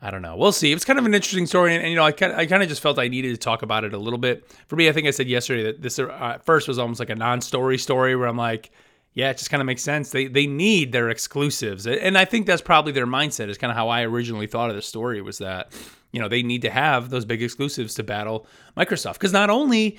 I 0.01 0.11
don't 0.11 0.21
know. 0.21 0.37
We'll 0.37 0.53
see. 0.53 0.71
It's 0.71 0.85
kind 0.85 0.97
of 0.97 1.05
an 1.05 1.13
interesting 1.13 1.45
story, 1.45 1.75
and, 1.75 1.83
and 1.83 1.91
you 1.91 1.97
know, 1.97 2.05
I 2.05 2.13
kind 2.13 2.33
I 2.33 2.45
kind 2.45 2.63
of 2.63 2.69
just 2.69 2.81
felt 2.81 2.97
I 2.97 3.07
needed 3.07 3.31
to 3.31 3.37
talk 3.37 3.61
about 3.61 3.83
it 3.83 3.93
a 3.93 3.97
little 3.97 4.19
bit. 4.19 4.49
For 4.67 4.75
me, 4.75 4.87
I 4.87 4.93
think 4.93 5.07
I 5.07 5.11
said 5.11 5.27
yesterday 5.27 5.63
that 5.63 5.81
this 5.81 5.99
uh, 5.99 6.37
first 6.43 6.67
was 6.67 6.79
almost 6.79 6.99
like 6.99 7.09
a 7.09 7.15
non-story 7.15 7.77
story 7.77 8.15
where 8.15 8.27
I'm 8.27 8.37
like, 8.37 8.71
yeah, 9.13 9.31
it 9.31 9.37
just 9.37 9.49
kind 9.49 9.61
of 9.61 9.65
makes 9.65 9.81
sense. 9.81 10.11
They 10.11 10.27
they 10.27 10.47
need 10.47 10.91
their 10.91 11.09
exclusives, 11.09 11.87
and 11.87 12.17
I 12.17 12.25
think 12.25 12.45
that's 12.45 12.61
probably 12.61 12.91
their 12.91 13.07
mindset. 13.07 13.49
Is 13.49 13.57
kind 13.57 13.71
of 13.71 13.77
how 13.77 13.89
I 13.89 14.03
originally 14.03 14.47
thought 14.47 14.69
of 14.69 14.75
the 14.75 14.81
story 14.81 15.21
was 15.21 15.39
that 15.39 15.73
you 16.11 16.21
know 16.21 16.27
they 16.27 16.43
need 16.43 16.61
to 16.61 16.69
have 16.69 17.09
those 17.09 17.25
big 17.25 17.41
exclusives 17.41 17.95
to 17.95 18.03
battle 18.03 18.45
Microsoft 18.77 19.13
because 19.13 19.33
not 19.33 19.49
only 19.49 19.97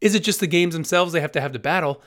is 0.00 0.14
it 0.14 0.20
just 0.20 0.40
the 0.40 0.46
games 0.46 0.74
themselves 0.74 1.12
they 1.12 1.20
have 1.20 1.32
to 1.32 1.40
have 1.40 1.52
to 1.52 1.58
battle. 1.58 2.02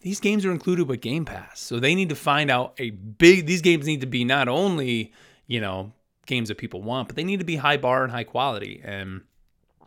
These 0.00 0.20
games 0.20 0.46
are 0.46 0.50
included 0.50 0.88
with 0.88 1.02
Game 1.02 1.26
Pass, 1.26 1.60
so 1.60 1.78
they 1.78 1.94
need 1.94 2.08
to 2.08 2.14
find 2.14 2.50
out 2.50 2.72
a 2.78 2.88
big. 2.88 3.44
These 3.44 3.60
games 3.60 3.86
need 3.86 4.00
to 4.00 4.06
be 4.06 4.24
not 4.24 4.48
only 4.48 5.12
you 5.46 5.60
know 5.60 5.92
games 6.24 6.48
that 6.48 6.56
people 6.56 6.80
want, 6.80 7.08
but 7.08 7.16
they 7.16 7.24
need 7.24 7.40
to 7.40 7.44
be 7.44 7.56
high 7.56 7.76
bar 7.76 8.02
and 8.02 8.10
high 8.10 8.24
quality. 8.24 8.80
And 8.82 9.20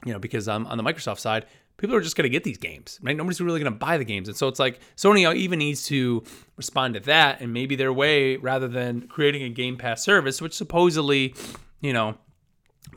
you 0.06 0.14
know, 0.14 0.20
because 0.20 0.48
I'm 0.48 0.68
on 0.68 0.78
the 0.78 0.84
Microsoft 0.84 1.20
side, 1.20 1.48
people 1.78 1.96
are 1.96 2.02
just 2.02 2.16
going 2.16 2.24
to 2.24 2.30
get 2.30 2.44
these 2.44 2.58
games, 2.58 3.00
right? 3.02 3.16
Nobody's 3.16 3.42
really 3.42 3.60
going 3.60 3.72
to 3.72 3.78
buy 3.78 3.98
the 3.98 4.06
games, 4.06 4.28
and 4.28 4.38
so 4.38 4.48
it's 4.48 4.60
like 4.60 4.80
Sony 4.96 5.34
even 5.36 5.60
needs 5.60 5.86
to 5.88 6.24
respond 6.56 6.94
to 6.96 7.00
that, 7.02 7.42
and 7.42 7.54
maybe 7.54 7.76
their 7.76 7.94
way 7.94 8.38
rather 8.38 8.68
than 8.68 9.08
creating 9.08 9.44
a 9.44 9.50
Game 9.50 9.78
Pass 9.78 10.04
service, 10.04 10.42
which 10.42 10.54
supposedly, 10.54 11.36
you 11.82 11.94
know, 11.94 12.18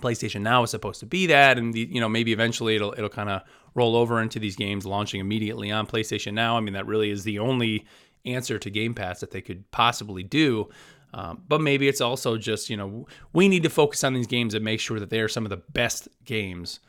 PlayStation 0.01 0.43
Now 0.43 0.63
is 0.63 0.71
supposed 0.71 1.01
to 1.01 1.07
be 1.07 1.27
that, 1.27 1.59
and 1.59 1.73
the, 1.73 1.89
you 1.91 2.01
know 2.01 2.09
maybe 2.09 2.33
eventually 2.33 2.77
it'll 2.77 2.93
it'll 2.93 3.09
kind 3.09 3.31
of 3.31 3.43
roll 3.75 3.97
over 3.97 4.21
into 4.21 4.39
these 4.39 4.57
games 4.57 4.87
launching 4.87 5.21
immediately 5.21 5.71
on 5.71 5.87
PlayStation 5.87 6.35
Now. 6.35 6.57
I 6.57 6.61
mean 6.61 6.75
that 6.75 6.87
really 6.87 7.11
is 7.11 7.25
the 7.25 7.39
only 7.39 7.87
answer 8.25 8.59
to 8.59 8.71
Game 8.71 8.95
Pass 8.95 9.21
that 9.21 9.31
they 9.31 9.41
could 9.41 9.71
possibly 9.71 10.23
do. 10.23 10.69
Um, 11.15 11.43
but 11.49 11.61
maybe 11.61 11.89
it's 11.89 12.01
also 12.01 12.37
just, 12.37 12.69
you 12.69 12.77
know, 12.77 13.07
we 13.33 13.49
need 13.49 13.63
to 13.63 13.71
focus 13.71 14.05
on 14.05 14.13
these 14.13 14.27
games 14.27 14.55
and 14.55 14.65
make 14.65 14.81
sure 14.81 15.01
that 15.01 15.09
they 15.09 15.21
are 15.21 15.29
some 15.29 15.47
of 15.47 15.51
the 15.51 15.57
best 15.57 16.09
games 16.25 16.81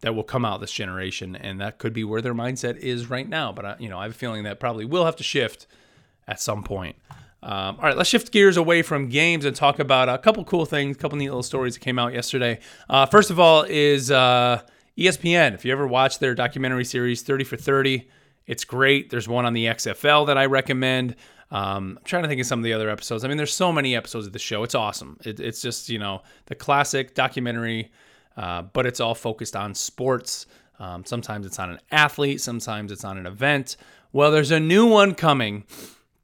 that 0.00 0.14
will 0.14 0.24
come 0.24 0.44
out 0.44 0.60
this 0.60 0.72
generation. 0.72 1.36
And 1.36 1.60
that 1.60 1.78
could 1.78 1.92
be 1.92 2.04
where 2.04 2.20
their 2.20 2.34
mindset 2.34 2.76
is 2.78 3.10
right 3.10 3.28
now. 3.28 3.52
But, 3.52 3.64
I, 3.64 3.76
you 3.78 3.88
know, 3.88 3.98
I 3.98 4.04
have 4.04 4.12
a 4.12 4.14
feeling 4.14 4.44
that 4.44 4.60
probably 4.60 4.84
will 4.84 5.04
have 5.04 5.16
to 5.16 5.22
shift 5.22 5.66
at 6.26 6.40
some 6.40 6.62
point. 6.62 6.96
Um, 7.42 7.76
all 7.76 7.84
right, 7.84 7.96
let's 7.96 8.10
shift 8.10 8.32
gears 8.32 8.56
away 8.56 8.82
from 8.82 9.08
games 9.08 9.44
and 9.44 9.56
talk 9.56 9.78
about 9.78 10.08
a 10.08 10.18
couple 10.18 10.44
cool 10.44 10.66
things, 10.66 10.96
a 10.96 10.98
couple 10.98 11.16
neat 11.16 11.28
little 11.28 11.42
stories 11.42 11.74
that 11.74 11.80
came 11.80 11.98
out 11.98 12.12
yesterday. 12.12 12.58
Uh, 12.88 13.06
first 13.06 13.30
of 13.30 13.40
all, 13.40 13.62
is 13.62 14.10
uh, 14.10 14.60
ESPN, 14.98 15.54
if 15.54 15.64
you 15.64 15.72
ever 15.72 15.86
watch 15.86 16.18
their 16.18 16.34
documentary 16.34 16.84
series 16.84 17.22
30 17.22 17.44
for 17.44 17.56
30, 17.56 18.08
it's 18.46 18.64
great. 18.64 19.08
There's 19.10 19.28
one 19.28 19.46
on 19.46 19.54
the 19.54 19.66
XFL 19.66 20.26
that 20.26 20.36
I 20.36 20.46
recommend. 20.46 21.16
Um, 21.50 21.96
I'm 21.98 22.04
trying 22.04 22.22
to 22.22 22.28
think 22.28 22.40
of 22.40 22.46
some 22.46 22.60
of 22.60 22.64
the 22.64 22.72
other 22.74 22.90
episodes. 22.90 23.24
I 23.24 23.28
mean, 23.28 23.36
there's 23.36 23.54
so 23.54 23.72
many 23.72 23.96
episodes 23.96 24.26
of 24.26 24.32
the 24.32 24.38
show. 24.38 24.62
It's 24.62 24.74
awesome. 24.74 25.18
It, 25.24 25.40
it's 25.40 25.62
just, 25.62 25.88
you 25.88 25.98
know, 25.98 26.22
the 26.46 26.54
classic 26.54 27.14
documentary, 27.14 27.90
uh, 28.40 28.62
but 28.62 28.86
it's 28.86 29.00
all 29.00 29.14
focused 29.14 29.54
on 29.54 29.74
sports. 29.74 30.46
Um, 30.78 31.04
sometimes 31.04 31.44
it's 31.44 31.58
on 31.58 31.70
an 31.70 31.78
athlete, 31.90 32.40
sometimes 32.40 32.90
it's 32.90 33.04
on 33.04 33.18
an 33.18 33.26
event. 33.26 33.76
Well, 34.12 34.30
there's 34.30 34.50
a 34.50 34.58
new 34.58 34.86
one 34.86 35.14
coming 35.14 35.64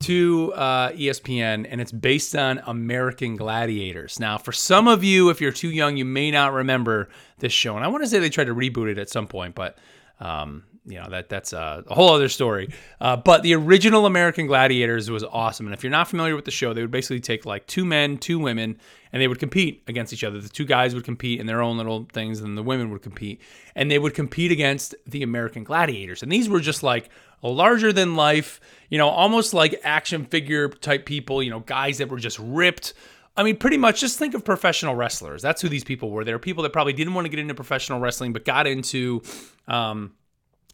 to 0.00 0.50
uh, 0.54 0.92
ESPN, 0.92 1.66
and 1.68 1.78
it's 1.78 1.92
based 1.92 2.34
on 2.34 2.62
American 2.66 3.36
Gladiators. 3.36 4.18
Now, 4.18 4.38
for 4.38 4.52
some 4.52 4.88
of 4.88 5.04
you, 5.04 5.28
if 5.28 5.42
you're 5.42 5.52
too 5.52 5.70
young, 5.70 5.98
you 5.98 6.06
may 6.06 6.30
not 6.30 6.54
remember 6.54 7.10
this 7.38 7.52
show. 7.52 7.76
And 7.76 7.84
I 7.84 7.88
want 7.88 8.02
to 8.02 8.08
say 8.08 8.18
they 8.18 8.30
tried 8.30 8.44
to 8.44 8.54
reboot 8.54 8.90
it 8.90 8.96
at 8.96 9.10
some 9.10 9.26
point, 9.26 9.54
but 9.54 9.76
um, 10.18 10.64
you 10.86 11.00
know 11.00 11.08
that 11.10 11.28
that's 11.28 11.52
a, 11.52 11.84
a 11.86 11.94
whole 11.94 12.14
other 12.14 12.28
story. 12.28 12.72
Uh, 13.00 13.16
but 13.16 13.42
the 13.42 13.54
original 13.54 14.06
American 14.06 14.46
Gladiators 14.46 15.10
was 15.10 15.24
awesome, 15.24 15.66
and 15.66 15.74
if 15.74 15.82
you're 15.82 15.90
not 15.90 16.08
familiar 16.08 16.36
with 16.36 16.44
the 16.44 16.50
show, 16.50 16.72
they 16.72 16.80
would 16.80 16.90
basically 16.90 17.20
take 17.20 17.44
like 17.44 17.66
two 17.66 17.84
men, 17.84 18.18
two 18.18 18.38
women, 18.38 18.78
and 19.12 19.20
they 19.20 19.28
would 19.28 19.38
compete 19.38 19.82
against 19.88 20.12
each 20.12 20.24
other. 20.24 20.40
The 20.40 20.48
two 20.48 20.64
guys 20.64 20.94
would 20.94 21.04
compete 21.04 21.40
in 21.40 21.46
their 21.46 21.60
own 21.60 21.76
little 21.76 22.06
things, 22.12 22.40
and 22.40 22.56
the 22.56 22.62
women 22.62 22.90
would 22.90 23.02
compete, 23.02 23.40
and 23.74 23.90
they 23.90 23.98
would 23.98 24.14
compete 24.14 24.52
against 24.52 24.94
the 25.06 25.22
American 25.22 25.64
Gladiators. 25.64 26.22
And 26.22 26.30
these 26.30 26.48
were 26.48 26.60
just 26.60 26.82
like 26.82 27.10
larger 27.42 27.92
than 27.92 28.16
life, 28.16 28.60
you 28.88 28.98
know, 28.98 29.08
almost 29.08 29.54
like 29.54 29.80
action 29.82 30.24
figure 30.24 30.68
type 30.68 31.06
people, 31.06 31.42
you 31.42 31.50
know, 31.50 31.60
guys 31.60 31.98
that 31.98 32.08
were 32.08 32.18
just 32.18 32.38
ripped. 32.38 32.94
I 33.36 33.42
mean, 33.42 33.56
pretty 33.56 33.76
much 33.76 34.00
just 34.00 34.18
think 34.18 34.34
of 34.34 34.44
professional 34.44 34.94
wrestlers. 34.94 35.42
That's 35.42 35.60
who 35.60 35.68
these 35.68 35.84
people 35.84 36.10
were. 36.10 36.24
They 36.24 36.32
were 36.32 36.38
people 36.38 36.62
that 36.62 36.72
probably 36.72 36.94
didn't 36.94 37.12
want 37.12 37.26
to 37.26 37.28
get 37.28 37.38
into 37.38 37.54
professional 37.54 38.00
wrestling, 38.00 38.32
but 38.32 38.44
got 38.44 38.66
into, 38.66 39.22
um, 39.68 40.12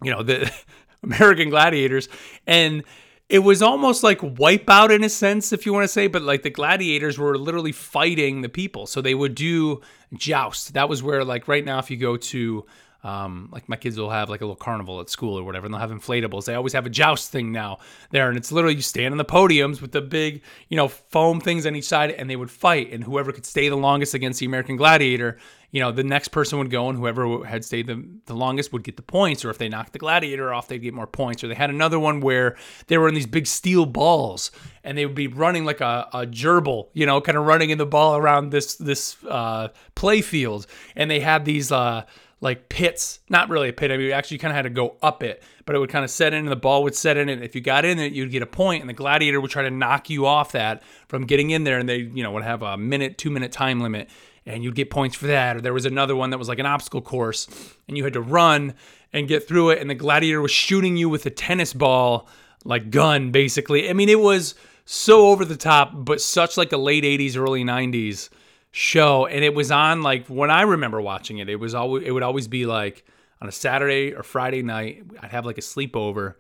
you 0.05 0.11
know, 0.11 0.23
the 0.23 0.53
American 1.03 1.51
Gladiators. 1.51 2.09
And 2.47 2.85
it 3.29 3.39
was 3.39 3.63
almost 3.63 4.03
like 4.03 4.19
wipeout 4.21 4.95
in 4.95 5.03
a 5.05 5.09
sense, 5.09 5.53
if 5.53 5.65
you 5.65 5.73
want 5.73 5.85
to 5.85 5.89
say, 5.89 6.07
but 6.07 6.23
like 6.23 6.43
the 6.43 6.51
gladiators 6.51 7.19
were 7.19 7.39
literally 7.39 7.73
fighting 7.73 8.43
the 8.43 8.49
people. 8.49 8.87
So 8.87 9.01
they 9.01 9.15
would 9.15 9.35
do 9.35 9.81
joust. 10.13 10.75
That 10.75 10.89
was 10.89 11.03
where, 11.03 11.25
like, 11.25 11.49
right 11.49 11.65
now, 11.65 11.79
if 11.79 11.91
you 11.91 11.97
go 11.97 12.17
to 12.19 12.67
um, 13.05 13.49
like 13.51 13.69
my 13.69 13.77
kids 13.77 13.99
will 13.99 14.11
have 14.11 14.31
like 14.31 14.43
a 14.43 14.45
little 14.45 14.57
carnival 14.57 15.01
at 15.01 15.11
school 15.11 15.39
or 15.39 15.43
whatever, 15.43 15.67
and 15.67 15.75
they'll 15.75 15.81
have 15.81 15.91
inflatables. 15.91 16.45
They 16.45 16.55
always 16.55 16.73
have 16.73 16.87
a 16.87 16.91
joust 16.91 17.33
thing 17.33 17.51
now 17.51 17.79
there, 18.11 18.29
and 18.29 18.37
it's 18.37 18.53
literally 18.53 18.77
you 18.77 18.83
stand 18.83 19.13
on 19.13 19.19
the 19.19 19.25
podiums 19.25 19.81
with 19.81 19.93
the 19.93 20.01
big, 20.01 20.43
you 20.69 20.77
know, 20.77 20.89
foam 20.89 21.41
things 21.41 21.67
on 21.67 21.75
each 21.75 21.87
side, 21.87 22.13
and 22.13 22.31
they 22.31 22.37
would 22.37 22.51
fight, 22.51 22.93
and 22.93 23.03
whoever 23.03 23.33
could 23.33 23.47
stay 23.47 23.69
the 23.69 23.77
longest 23.77 24.15
against 24.15 24.41
the 24.41 24.47
American 24.47 24.77
Gladiator, 24.77 25.39
you 25.73 25.81
know, 25.81 25.91
the 25.91 26.05
next 26.05 26.29
person 26.29 26.59
would 26.59 26.71
go, 26.71 26.91
and 26.91 26.99
whoever 26.99 27.45
had 27.45 27.65
stayed 27.65 27.87
the, 27.87 28.05
the 28.27 28.35
longest 28.35 28.75
would 28.75 28.85
get 28.85 28.97
the 28.97 29.03
points, 29.03 29.43
or 29.43 29.49
if 29.49 29.57
they 29.57 29.71
knocked 29.71 29.95
the 29.95 29.99
Gladiator 29.99 30.53
off, 30.53 30.69
they'd 30.69 30.79
get 30.79 30.93
more 30.93 31.07
points. 31.07 31.43
Or 31.43 31.49
they 31.49 31.55
had 31.55 31.71
another 31.71 31.99
one 31.99 32.21
where 32.21 32.57
they 32.89 32.99
were 32.99 33.09
in 33.09 33.15
these 33.15 33.27
big 33.27 33.47
steel 33.47 33.87
balls, 33.87 34.51
and 34.85 34.99
they 34.99 35.07
would 35.07 35.15
be 35.15 35.29
running 35.29 35.65
like 35.65 35.81
a, 35.81 36.07
a 36.13 36.27
gerbil, 36.27 36.89
you 36.93 37.07
know, 37.07 37.23
kind 37.23 37.39
of 37.39 37.47
running 37.47 37.71
in 37.71 37.79
the 37.79 37.87
ball 37.87 38.19
around 38.19 38.51
this 38.51 38.77
this 38.77 39.17
uh, 39.25 39.69
play 39.95 40.21
field, 40.21 40.67
and 40.95 41.11
they 41.11 41.21
had 41.21 41.45
these. 41.45 41.73
Uh, 41.73 42.05
like 42.43 42.69
pits, 42.69 43.21
not 43.29 43.49
really 43.49 43.69
a 43.69 43.73
pit. 43.73 43.93
I 43.93 43.97
mean, 43.97 44.07
you 44.07 44.13
actually 44.13 44.39
kind 44.39 44.51
of 44.51 44.57
had 44.57 44.63
to 44.63 44.71
go 44.71 44.97
up 45.01 45.23
it, 45.23 45.45
but 45.65 45.77
it 45.77 45.79
would 45.79 45.91
kind 45.91 46.05
of 46.05 46.11
set 46.11 46.35
in, 46.35 46.41
and 46.41 46.49
the 46.49 46.57
ball 46.57 46.83
would 46.83 46.97
set 46.97 47.17
in. 47.17 47.29
And 47.29 47.45
if 47.45 47.55
you 47.55 47.61
got 47.61 47.85
in 47.85 48.01
it, 48.01 48.13
you'd 48.13 48.33
get 48.33 48.43
a 48.43 48.47
point, 48.47 48.81
and 48.81 48.91
the 48.91 48.95
gladiator 48.95 49.41
would 49.41 49.53
try 49.53 49.63
to 49.63 49.71
knock 49.71 50.11
you 50.11 50.27
off 50.27 50.51
that 50.51 50.83
from 51.07 51.25
getting 51.25 51.51
in 51.51 51.63
there. 51.63 51.79
And 51.79 51.89
they, 51.89 51.99
you 51.99 52.25
know, 52.25 52.33
would 52.33 52.43
have 52.43 52.63
a 52.63 52.77
minute, 52.77 53.17
two 53.17 53.31
minute 53.31 53.53
time 53.53 53.81
limit, 53.81 54.11
and 54.47 54.65
you'd 54.65 54.75
get 54.75 54.91
points 54.91 55.17
for 55.17 55.27
that. 55.27 55.57
Or 55.57 55.61
there 55.61 55.75
was 55.75 55.87
another 55.87 56.17
one 56.17 56.31
that 56.31 56.39
was 56.39 56.49
like 56.49 56.59
an 56.59 56.67
obstacle 56.67 57.03
course, 57.03 57.49
and 57.89 57.97
you 57.97 58.05
had 58.05 58.13
to 58.15 58.21
run 58.21 58.75
and 59.13 59.29
get 59.29 59.47
through 59.47 59.71
it, 59.71 59.81
and 59.81 59.91
the 59.91 59.95
gladiator 59.95 60.41
was 60.41 60.51
shooting 60.51 60.97
you 60.97 61.09
with 61.09 61.27
a 61.27 61.31
tennis 61.31 61.73
ball, 61.73 62.29
like 62.65 62.91
gun, 62.91 63.31
basically. 63.31 63.89
I 63.89 63.93
mean, 63.93 64.09
it 64.09 64.21
was 64.21 64.55
so 64.85 65.29
over 65.29 65.45
the 65.45 65.57
top, 65.57 65.93
but 65.95 66.21
such 66.21 66.57
like 66.57 66.73
a 66.73 66.79
late 66.79 67.05
'80s, 67.05 67.37
early 67.37 67.65
'90s 67.65 68.31
show 68.73 69.27
and 69.27 69.45
it 69.45 69.55
was 69.55 69.71
on 69.71 70.01
like 70.01 70.27
when 70.29 70.51
I 70.51 70.63
remember 70.63 71.01
watching 71.01 71.39
it, 71.39 71.49
it 71.49 71.57
was 71.57 71.75
always 71.75 72.05
it 72.05 72.11
would 72.11 72.23
always 72.23 72.49
be 72.49 72.67
like 72.67 73.05
on 73.41 73.49
a 73.49 73.53
Saturday 73.53 74.15
or 74.15 74.23
Friday 74.23 74.63
night. 74.63 75.05
I'd 75.21 75.31
have 75.31 75.47
like 75.47 75.59
a 75.59 75.63
sleepover 75.63 76.35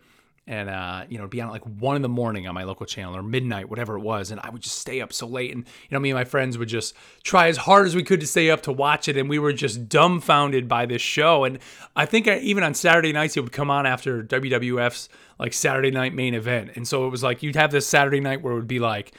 and 0.46 0.68
uh, 0.68 1.04
you 1.08 1.18
know, 1.18 1.28
be 1.28 1.40
on 1.40 1.48
at 1.48 1.52
like 1.52 1.62
one 1.62 1.94
in 1.94 2.02
the 2.02 2.08
morning 2.08 2.48
on 2.48 2.54
my 2.54 2.64
local 2.64 2.84
channel 2.84 3.16
or 3.16 3.22
midnight, 3.22 3.68
whatever 3.68 3.96
it 3.96 4.00
was, 4.00 4.30
and 4.30 4.40
I 4.42 4.50
would 4.50 4.62
just 4.62 4.78
stay 4.78 5.00
up 5.00 5.12
so 5.12 5.26
late. 5.26 5.54
And 5.54 5.64
you 5.64 5.94
know, 5.94 6.00
me 6.00 6.10
and 6.10 6.18
my 6.18 6.24
friends 6.24 6.58
would 6.58 6.68
just 6.68 6.94
try 7.22 7.48
as 7.48 7.58
hard 7.58 7.86
as 7.86 7.94
we 7.94 8.02
could 8.02 8.20
to 8.20 8.26
stay 8.26 8.50
up 8.50 8.62
to 8.62 8.72
watch 8.72 9.08
it, 9.08 9.16
and 9.16 9.28
we 9.28 9.38
were 9.38 9.52
just 9.52 9.88
dumbfounded 9.88 10.68
by 10.68 10.86
this 10.86 11.02
show. 11.02 11.44
And 11.44 11.58
I 11.94 12.06
think 12.06 12.26
I, 12.26 12.38
even 12.38 12.64
on 12.64 12.74
Saturday 12.74 13.12
nights, 13.12 13.36
it 13.36 13.40
would 13.40 13.52
come 13.52 13.70
on 13.70 13.86
after 13.86 14.22
WWF's 14.22 15.08
like 15.38 15.52
Saturday 15.52 15.90
night 15.90 16.14
main 16.14 16.34
event, 16.34 16.72
and 16.74 16.86
so 16.86 17.06
it 17.06 17.10
was 17.10 17.22
like 17.22 17.42
you'd 17.42 17.56
have 17.56 17.70
this 17.70 17.86
Saturday 17.86 18.20
night 18.20 18.42
where 18.42 18.52
it 18.52 18.56
would 18.56 18.66
be 18.66 18.80
like 18.80 19.12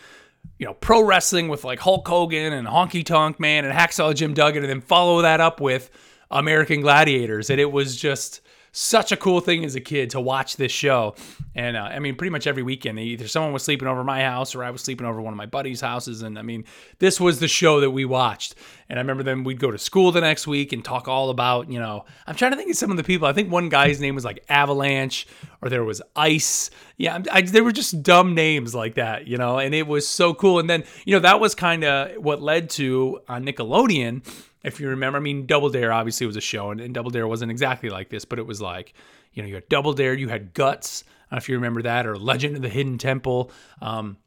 you 0.60 0.66
know, 0.66 0.74
pro 0.74 1.02
wrestling 1.02 1.48
with 1.48 1.64
like 1.64 1.80
Hulk 1.80 2.08
Hogan 2.08 2.54
and 2.54 2.68
Honky 2.68 3.06
Tonk 3.06 3.40
Man 3.40 3.66
and 3.66 3.74
Hacksaw 3.74 4.14
Jim 4.14 4.34
Duggan, 4.34 4.64
and 4.64 4.70
then 4.70 4.82
follow 4.82 5.22
that 5.22 5.40
up 5.40 5.62
with 5.62 5.90
American 6.30 6.82
Gladiators. 6.82 7.50
And 7.50 7.60
it 7.60 7.72
was 7.72 7.96
just 7.96 8.42
such 8.74 9.12
a 9.12 9.18
cool 9.18 9.40
thing 9.40 9.64
as 9.64 9.76
a 9.76 9.80
kid 9.80 10.10
to 10.10 10.20
watch 10.20 10.58
this 10.58 10.72
show. 10.72 11.14
And 11.56 11.78
uh, 11.78 11.84
I 11.84 12.00
mean, 12.00 12.16
pretty 12.16 12.32
much 12.32 12.48
every 12.48 12.64
weekend, 12.64 12.98
either 12.98 13.28
someone 13.28 13.54
was 13.54 13.62
sleeping 13.62 13.88
over 13.88 14.04
my 14.04 14.24
house 14.24 14.56
or 14.56 14.64
I 14.64 14.72
was 14.72 14.82
sleeping 14.82 15.06
over 15.06 15.22
one 15.22 15.32
of 15.32 15.38
my 15.38 15.46
buddies' 15.46 15.80
houses. 15.80 16.24
And 16.24 16.40
I 16.40 16.42
mean, 16.42 16.66
this 16.98 17.22
was 17.22 17.40
the 17.40 17.48
show 17.48 17.80
that 17.82 17.92
we 17.92 18.04
watched. 18.04 18.56
And 18.90 18.98
I 18.98 19.02
remember 19.02 19.22
then 19.22 19.44
we'd 19.44 19.60
go 19.60 19.70
to 19.70 19.78
school 19.78 20.12
the 20.12 20.22
next 20.22 20.48
week 20.48 20.74
and 20.74 20.84
talk 20.84 21.08
all 21.08 21.30
about, 21.30 21.72
you 21.72 21.80
know, 21.80 22.06
I'm 22.26 22.36
trying 22.36 22.52
to 22.52 22.58
think 22.58 22.72
of 22.72 22.76
some 22.76 22.90
of 22.90 22.98
the 22.98 23.04
people. 23.04 23.28
I 23.28 23.34
think 23.34 23.52
one 23.52 23.70
guy's 23.70 24.02
name 24.02 24.16
was 24.16 24.26
like 24.26 24.44
Avalanche 24.50 25.28
or 25.62 25.70
there 25.70 25.84
was 25.84 26.02
Ice. 26.16 26.72
Yeah, 26.98 27.22
I, 27.32 27.42
they 27.44 27.62
were 27.62 27.72
just 27.72 28.02
dumb 28.02 28.34
names 28.34 28.74
like 28.74 28.96
that, 28.96 29.28
you 29.28 29.38
know, 29.38 29.60
and 29.60 29.76
it 29.76 29.86
was 29.86 30.08
so 30.08 30.34
cool. 30.34 30.58
And 30.58 30.68
then, 30.68 30.84
you 31.06 31.14
know, 31.14 31.20
that 31.20 31.40
was 31.40 31.54
kind 31.54 31.84
of 31.84 32.24
what 32.24 32.42
led 32.42 32.72
to 32.72 33.22
on 33.28 33.46
Nickelodeon 33.46 34.24
if 34.64 34.80
you 34.80 34.90
remember. 34.90 35.18
I 35.18 35.22
mean, 35.22 35.46
Double 35.46 35.70
Dare 35.70 35.92
obviously 35.92 36.26
was 36.28 36.36
a 36.36 36.42
show, 36.42 36.72
and, 36.72 36.82
and 36.82 36.94
Double 36.94 37.12
Dare 37.12 37.28
wasn't 37.28 37.52
exactly 37.52 37.90
like 37.90 38.10
this, 38.10 38.26
but 38.26 38.40
it 38.40 38.48
was 38.48 38.62
like, 38.62 38.94
you 39.34 39.42
know, 39.42 39.48
you 39.48 39.56
had 39.56 39.70
Double 39.70 39.94
Dare, 39.94 40.14
you 40.14 40.30
had 40.30 40.54
Guts, 40.54 41.04
know 41.34 41.38
if 41.38 41.50
you 41.50 41.56
remember 41.56 41.82
that, 41.82 42.06
or 42.06 42.18
Legend 42.18 42.56
of 42.56 42.62
the 42.62 42.70
Hidden 42.70 42.98
Temple. 42.98 43.52
Um, 43.82 44.18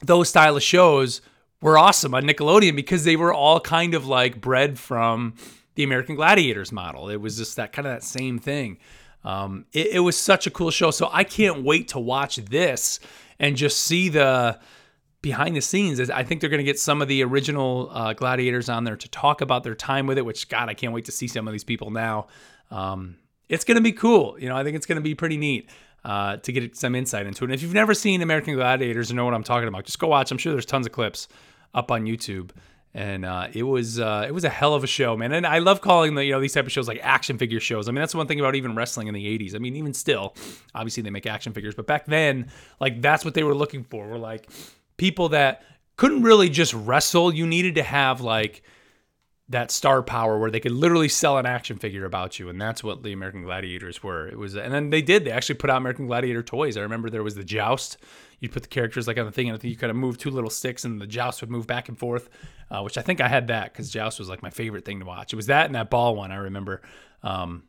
those 0.00 0.28
style 0.28 0.56
of 0.56 0.62
shows 0.62 1.20
were 1.60 1.78
awesome 1.78 2.14
on 2.14 2.24
Nickelodeon 2.24 2.76
because 2.76 3.04
they 3.04 3.16
were 3.16 3.32
all 3.32 3.60
kind 3.60 3.94
of 3.94 4.06
like 4.06 4.40
bred 4.40 4.78
from 4.78 5.34
the 5.74 5.84
American 5.84 6.14
Gladiators 6.14 6.72
model. 6.72 7.08
It 7.08 7.20
was 7.20 7.36
just 7.36 7.56
that 7.56 7.72
kind 7.72 7.86
of 7.86 7.94
that 7.94 8.04
same 8.04 8.38
thing. 8.38 8.78
Um, 9.24 9.66
it, 9.72 9.88
it 9.88 10.00
was 10.00 10.16
such 10.16 10.46
a 10.46 10.50
cool 10.50 10.70
show. 10.70 10.90
So 10.90 11.08
I 11.12 11.24
can't 11.24 11.64
wait 11.64 11.88
to 11.88 11.98
watch 11.98 12.36
this 12.36 13.00
and 13.38 13.56
just 13.56 13.78
see 13.78 14.08
the 14.08 14.58
behind 15.22 15.56
the 15.56 15.60
scenes 15.60 15.98
is 15.98 16.10
I 16.10 16.22
think 16.22 16.40
they're 16.40 16.50
going 16.50 16.58
to 16.58 16.64
get 16.64 16.78
some 16.78 17.02
of 17.02 17.08
the 17.08 17.24
original 17.24 17.90
uh, 17.92 18.12
gladiators 18.12 18.68
on 18.68 18.84
there 18.84 18.96
to 18.96 19.08
talk 19.08 19.40
about 19.40 19.64
their 19.64 19.74
time 19.74 20.06
with 20.06 20.18
it. 20.18 20.24
Which 20.24 20.48
God, 20.48 20.68
I 20.68 20.74
can't 20.74 20.92
wait 20.92 21.06
to 21.06 21.12
see 21.12 21.28
some 21.28 21.48
of 21.48 21.52
these 21.52 21.64
people 21.64 21.90
now. 21.90 22.26
Um, 22.70 23.16
it's 23.48 23.64
going 23.64 23.76
to 23.76 23.82
be 23.82 23.92
cool. 23.92 24.38
You 24.38 24.48
know, 24.48 24.56
I 24.56 24.64
think 24.64 24.76
it's 24.76 24.86
going 24.86 24.96
to 24.96 25.02
be 25.02 25.14
pretty 25.14 25.36
neat 25.36 25.68
uh, 26.04 26.36
to 26.38 26.52
get 26.52 26.76
some 26.76 26.94
insight 26.94 27.26
into 27.26 27.44
it. 27.44 27.48
And 27.48 27.54
if 27.54 27.62
you've 27.62 27.74
never 27.74 27.94
seen 27.94 28.22
American 28.22 28.54
Gladiators 28.54 29.10
or 29.10 29.14
know 29.14 29.24
what 29.24 29.34
I'm 29.34 29.44
talking 29.44 29.68
about, 29.68 29.84
just 29.84 29.98
go 29.98 30.08
watch. 30.08 30.30
I'm 30.30 30.38
sure 30.38 30.52
there's 30.52 30.66
tons 30.66 30.86
of 30.86 30.92
clips 30.92 31.28
up 31.74 31.90
on 31.90 32.04
YouTube. 32.04 32.50
And 32.94 33.24
uh, 33.24 33.48
it 33.52 33.64
was 33.64 34.00
uh, 34.00 34.24
it 34.26 34.32
was 34.32 34.44
a 34.44 34.48
hell 34.48 34.74
of 34.74 34.82
a 34.82 34.86
show, 34.86 35.16
man. 35.16 35.32
And 35.32 35.46
I 35.46 35.58
love 35.58 35.82
calling 35.82 36.14
the 36.14 36.24
you 36.24 36.32
know 36.32 36.40
these 36.40 36.54
type 36.54 36.64
of 36.64 36.72
shows 36.72 36.88
like 36.88 36.98
action 37.02 37.36
figure 37.36 37.60
shows. 37.60 37.86
I 37.86 37.92
mean 37.92 38.00
that's 38.00 38.14
one 38.14 38.26
thing 38.26 38.40
about 38.40 38.54
even 38.54 38.74
wrestling 38.74 39.08
in 39.08 39.14
the 39.14 39.26
'80s. 39.38 39.54
I 39.54 39.58
mean 39.58 39.76
even 39.76 39.92
still, 39.92 40.34
obviously 40.74 41.02
they 41.02 41.10
make 41.10 41.26
action 41.26 41.52
figures, 41.52 41.74
but 41.74 41.86
back 41.86 42.06
then 42.06 42.50
like 42.80 43.02
that's 43.02 43.26
what 43.26 43.34
they 43.34 43.44
were 43.44 43.54
looking 43.54 43.84
for. 43.84 44.08
We're 44.08 44.16
like 44.16 44.48
people 44.98 45.30
that 45.30 45.62
couldn't 45.96 46.22
really 46.22 46.50
just 46.50 46.74
wrestle. 46.74 47.34
You 47.34 47.46
needed 47.46 47.76
to 47.76 47.82
have 47.82 48.20
like 48.20 48.62
that 49.48 49.70
star 49.70 50.02
power 50.02 50.38
where 50.38 50.50
they 50.50 50.60
could 50.60 50.72
literally 50.72 51.08
sell 51.08 51.38
an 51.38 51.46
action 51.46 51.78
figure 51.78 52.04
about 52.04 52.38
you, 52.38 52.50
and 52.50 52.60
that's 52.60 52.84
what 52.84 53.02
the 53.02 53.12
American 53.12 53.42
Gladiators 53.42 54.02
were. 54.02 54.28
It 54.28 54.38
was, 54.38 54.54
and 54.54 54.72
then 54.72 54.90
they 54.90 55.00
did. 55.00 55.24
They 55.24 55.30
actually 55.30 55.54
put 55.54 55.70
out 55.70 55.78
American 55.78 56.06
Gladiator 56.06 56.42
toys. 56.42 56.76
I 56.76 56.82
remember 56.82 57.08
there 57.08 57.22
was 57.22 57.34
the 57.34 57.44
joust. 57.44 57.96
You'd 58.40 58.52
put 58.52 58.62
the 58.62 58.68
characters 58.68 59.08
like 59.08 59.16
on 59.16 59.24
the 59.24 59.32
thing, 59.32 59.48
and 59.48 59.56
I 59.56 59.58
think 59.58 59.70
you 59.70 59.78
kind 59.78 59.90
of 59.90 59.96
move 59.96 60.18
two 60.18 60.30
little 60.30 60.50
sticks, 60.50 60.84
and 60.84 61.00
the 61.00 61.06
joust 61.06 61.40
would 61.40 61.50
move 61.50 61.66
back 61.66 61.88
and 61.88 61.98
forth. 61.98 62.28
Uh, 62.70 62.82
which 62.82 62.98
I 62.98 63.02
think 63.02 63.22
I 63.22 63.28
had 63.28 63.46
that 63.46 63.72
because 63.72 63.90
joust 63.90 64.18
was 64.18 64.28
like 64.28 64.42
my 64.42 64.50
favorite 64.50 64.84
thing 64.84 65.00
to 65.00 65.06
watch. 65.06 65.32
It 65.32 65.36
was 65.36 65.46
that 65.46 65.64
and 65.64 65.74
that 65.74 65.88
ball 65.88 66.14
one 66.14 66.30
I 66.30 66.36
remember. 66.36 66.82
Um, 67.22 67.62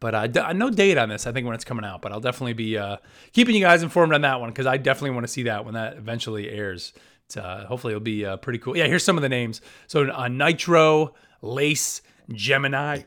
but 0.00 0.14
uh, 0.14 0.52
no 0.52 0.70
date 0.70 0.98
on 0.98 1.08
this. 1.08 1.26
I 1.26 1.32
think 1.32 1.46
when 1.46 1.54
it's 1.54 1.64
coming 1.64 1.84
out, 1.84 2.02
but 2.02 2.12
I'll 2.12 2.20
definitely 2.20 2.52
be 2.52 2.78
uh, 2.78 2.98
keeping 3.32 3.54
you 3.54 3.62
guys 3.62 3.82
informed 3.82 4.12
on 4.12 4.20
that 4.22 4.40
one 4.40 4.50
because 4.50 4.66
I 4.66 4.76
definitely 4.76 5.10
want 5.10 5.24
to 5.24 5.32
see 5.32 5.44
that 5.44 5.64
when 5.64 5.74
that 5.74 5.96
eventually 5.96 6.48
airs. 6.50 6.92
Uh, 7.36 7.66
hopefully, 7.66 7.92
it'll 7.92 8.00
be 8.00 8.24
uh, 8.24 8.36
pretty 8.38 8.58
cool. 8.58 8.76
Yeah, 8.76 8.86
here's 8.86 9.04
some 9.04 9.18
of 9.18 9.22
the 9.22 9.28
names. 9.28 9.60
So 9.86 10.10
uh, 10.10 10.28
Nitro, 10.28 11.14
Lace, 11.42 12.02
Gemini, 12.32 13.02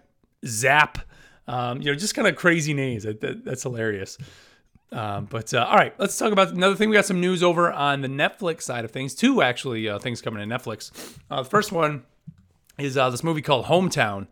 Zap. 0.46 1.00
Um, 1.48 1.82
you 1.82 1.92
know, 1.92 1.96
just 1.96 2.14
kind 2.14 2.28
of 2.28 2.36
crazy 2.36 2.74
names. 2.74 3.04
That, 3.04 3.22
that, 3.22 3.46
that's 3.46 3.64
hilarious. 3.64 4.18
Um, 4.92 5.26
but 5.26 5.54
uh, 5.54 5.66
all 5.66 5.78
right, 5.78 5.98
let's 5.98 6.18
talk 6.18 6.34
about 6.34 6.50
another 6.50 6.76
thing. 6.76 6.90
We 6.90 6.96
got 6.96 7.06
some 7.06 7.22
news 7.22 7.42
over 7.42 7.72
on 7.72 8.02
the 8.02 8.10
Netflix 8.10 8.64
side 8.64 8.86
of 8.86 8.92
things. 8.92 9.16
Two 9.16 9.42
actually 9.42 9.90
things 10.00 10.22
coming 10.22 10.48
to 10.48 10.56
Netflix. 10.56 10.92
the 11.30 11.46
first 11.46 11.72
one 11.72 12.04
is 12.78 12.96
this 12.96 13.24
movie 13.24 13.42
called 13.42 13.66
Hometown 13.66 14.28